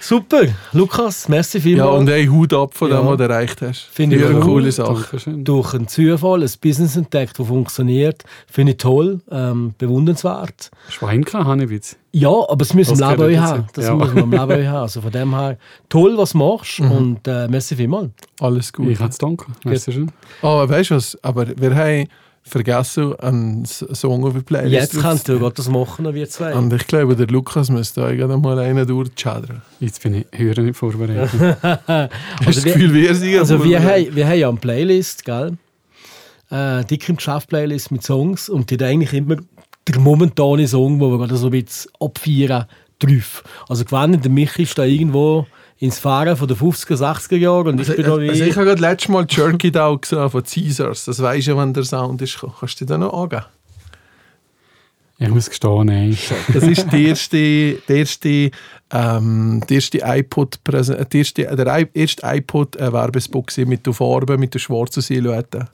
[0.00, 0.42] Super.
[0.72, 2.00] Lukas, merci Ja, vielmals.
[2.00, 2.98] und hey, Hut ab von Ja.
[3.00, 3.82] dem, was du erreicht hast.
[3.92, 4.42] Finde ich eine cool.
[4.42, 5.18] coole Sache.
[5.36, 8.24] Durch einen Zufall ein Business entdeckt, das funktioniert.
[8.50, 10.70] Finde ich toll, ähm, bewundernswert.
[10.88, 11.00] Ich
[11.70, 11.96] jetzt.
[12.18, 13.46] Ja, aber das müssen Das wir im Leben dazu.
[13.52, 13.66] haben.
[13.74, 13.94] Das Ja.
[13.94, 14.76] muss man im Leben haben.
[14.82, 15.58] Also von dem her,
[15.90, 18.10] toll, was du machst und äh, merci vielmals.
[18.40, 18.88] Alles gut.
[18.88, 19.52] Ich habe zu danken.
[19.64, 20.10] Merci schön.
[20.40, 21.18] Aber weißt du was?
[21.22, 22.06] Aber wir haben
[22.42, 26.54] vergessen, einen Song auf die Playlist Jetzt drauf kannst zu du das machen, wir zwei.
[26.54, 29.60] Und ich glaube, der Lukas müsste da gerade mal einen durchschadern.
[29.80, 31.28] Jetzt bin ich höher nicht vorbereitet.
[31.62, 35.58] Hast du das Gefühl, wir sind Also wir haben, wir haben ja eine Playlist, gell?
[36.50, 39.36] Äh, dick im Geschäft-Playlist mit Songs und die hat eigentlich immer
[39.88, 42.66] der momentane Song, wo wir gerade so ein bisschen abfeiern,
[42.98, 43.44] drauf.
[43.68, 45.46] Also gewann der Michi ist da irgendwo
[45.78, 48.66] ins Fahren von den 50er, 60er Jahren und ich Also, bin noch also ich habe
[48.66, 51.04] gerade letztes Mal Jerky Dog gesehen von Caesars.
[51.04, 52.38] Das weisst du, wann der Sound ist.
[52.58, 53.44] Kannst du dir da noch angeben?
[55.18, 56.16] Ich muss gestehen, nein.
[56.52, 58.50] Das ist die erste, die erste,
[58.90, 64.58] ähm, die erste iPod, die erste, der erste iPod äh, mit der Farbe, mit der
[64.58, 65.68] schwarzen Silhouette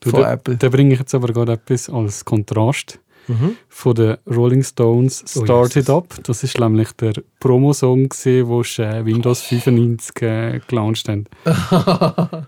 [0.00, 0.56] Du, von da, Apple.
[0.56, 2.98] da bringe ich jetzt aber gerade etwas als Kontrast.
[3.30, 3.56] Mhm.
[3.68, 5.88] Von den Rolling Stones Oh, Start Jesus.
[5.88, 6.14] It Up.
[6.24, 8.08] Das ist nämlich der Promosong,
[8.44, 11.26] wo sie äh, Windows 95 äh, gelauncht haben.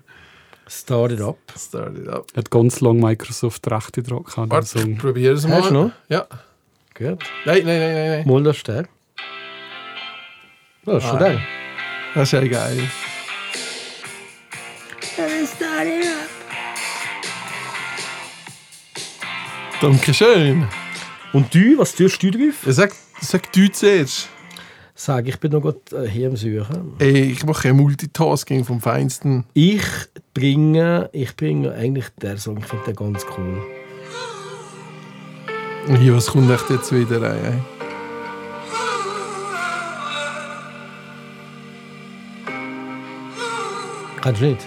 [0.69, 1.37] Start it up.
[1.59, 2.27] Start it up.
[2.35, 4.51] Hat ganz lange Microsoft Rechte dran gehabt.
[4.51, 5.59] Warte, probier es mal.
[5.61, 5.91] Hast du noch?
[6.09, 6.27] Ja.
[6.95, 7.19] Gut.
[7.45, 8.09] Nein, nein, nein, nein.
[8.09, 8.29] nein.
[8.29, 8.85] Mal das der.
[10.85, 11.29] Das ist schon Ah.
[11.29, 11.41] der.
[12.15, 12.79] Das ist ja geil.
[19.83, 20.69] Dankeschön.
[21.33, 22.65] Und du, was tust du drauf?
[22.65, 24.29] Ja, sag, sag du zuerst.
[24.95, 26.93] Sag, ich bin noch gerade äh, hier am Suchen.
[27.01, 29.45] Ey, ich mache ein Multitasking vom Feinsten.
[29.55, 29.83] Ich
[30.35, 33.61] bringe, ich bringe eigentlich den Song, ich finde den ganz cool.
[35.89, 37.45] Und hier, was kommt echt jetzt wieder rein?
[37.45, 37.55] ey?
[44.21, 44.65] Kannst du nicht?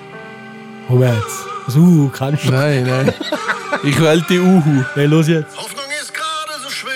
[0.89, 1.24] Moment.
[1.74, 2.51] Uh, kannst du?
[2.51, 3.13] Nein, nein.
[3.84, 4.84] Ich wähle die Uhu.
[4.93, 5.55] Hey, los jetzt.
[5.57, 6.91] Hoffnung ist gerade so schwer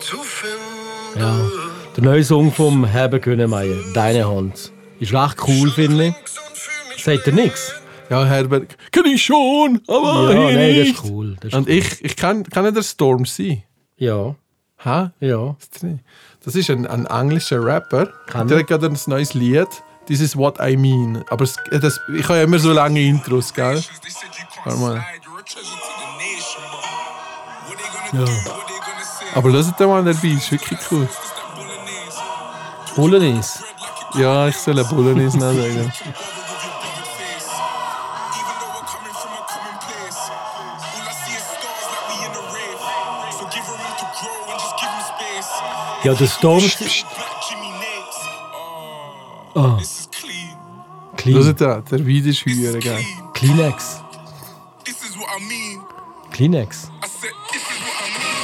[0.00, 1.18] zu finden.
[1.18, 1.38] Ja.
[1.96, 4.72] Der neue Song vom Herbert Grönemeyer, Deine Hand.
[5.00, 7.02] Ist recht cool, finde ich.
[7.02, 7.72] Sagt er nichts?
[8.10, 8.76] Ja, Herbert.
[8.92, 10.94] Kann ich schon, aber Ja, hier nein, das nicht.
[11.04, 11.36] ist cool.
[11.40, 11.74] Das ist Und cool.
[11.74, 13.62] ich, ich kann, kann der Storm sein.
[13.96, 14.34] Ja,
[14.78, 15.10] Hä?
[15.20, 15.56] ja.
[16.44, 18.08] Das ist ein, ein englischer Rapper.
[18.26, 18.60] Kann der er?
[18.60, 19.66] hat gerade ein neues Lied.
[20.06, 21.24] This is what I mean.
[21.30, 23.82] Aber es, das, ich habe ja immer so lange Intros, gell?
[24.64, 25.04] Warte mal.
[28.12, 28.24] ja.
[29.34, 31.08] Aber hört mal dabei, ist wirklich cool.
[32.94, 33.58] Bolognese.
[34.14, 35.92] Ja, ich soll eine Bolognese sagen.
[46.02, 46.62] Ja, der Storm.
[49.56, 49.78] Ah.
[49.78, 50.58] This ist clean.
[51.16, 51.42] Clean.
[51.42, 52.98] Hört da, der Weed ist höher, gell?
[53.32, 54.02] Kleenex.
[54.84, 55.80] This is what I mean.
[56.30, 56.90] Kleenex.
[57.02, 58.36] I said, this is what I mean.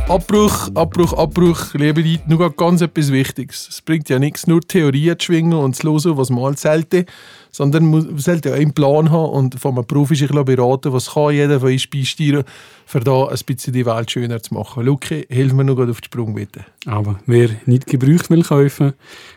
[0.08, 3.66] Abbruch, Abbruch, Abbruch, liebe Leute, nur ganz etwas Wichtiges.
[3.68, 7.06] Es bringt ja nichts, nur Theorien zu schwingen und zu hören, was mal sollte,
[7.50, 11.58] sondern man sollte einen Plan haben und von einem Profi sich beraten, was kann jeder
[11.58, 12.44] von uns beisteuern,
[12.86, 14.84] für da ein bisschen die Welt schöner zu machen.
[14.84, 16.64] Luki, hilf mir noch auf die Sprung, bitte.
[16.84, 18.92] Aber wer nicht gebraucht will kaufen,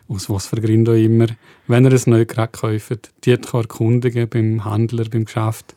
[0.08, 1.26] aus was für Gründen auch immer,
[1.66, 5.76] wenn er ein neues Gerät kauft, die kann erkundigen beim Händler, beim Geschäft,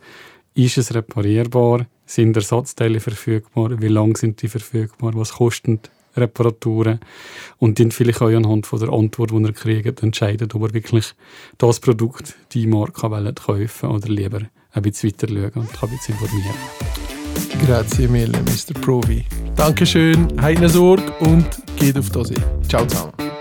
[0.53, 5.81] ist es reparierbar, sind Ersatzteile verfügbar, wie lange sind die verfügbar, was kosten
[6.17, 7.01] Reparaturen
[7.59, 11.15] und dann vielleicht auch anhand von der Antwort, die er kriegt, entscheiden, ob er wirklich
[11.59, 14.41] das Produkt, die Marke will, kaufen oder lieber
[14.73, 16.55] ein bisschen weiter schauen und ein bisschen informieren.
[17.67, 18.79] Grazie mille, Mr.
[18.81, 19.25] Profi.
[19.57, 21.47] Dankeschön, eine Sorge und
[21.77, 22.33] geht auf das.
[22.69, 23.32] Ciao zusammen.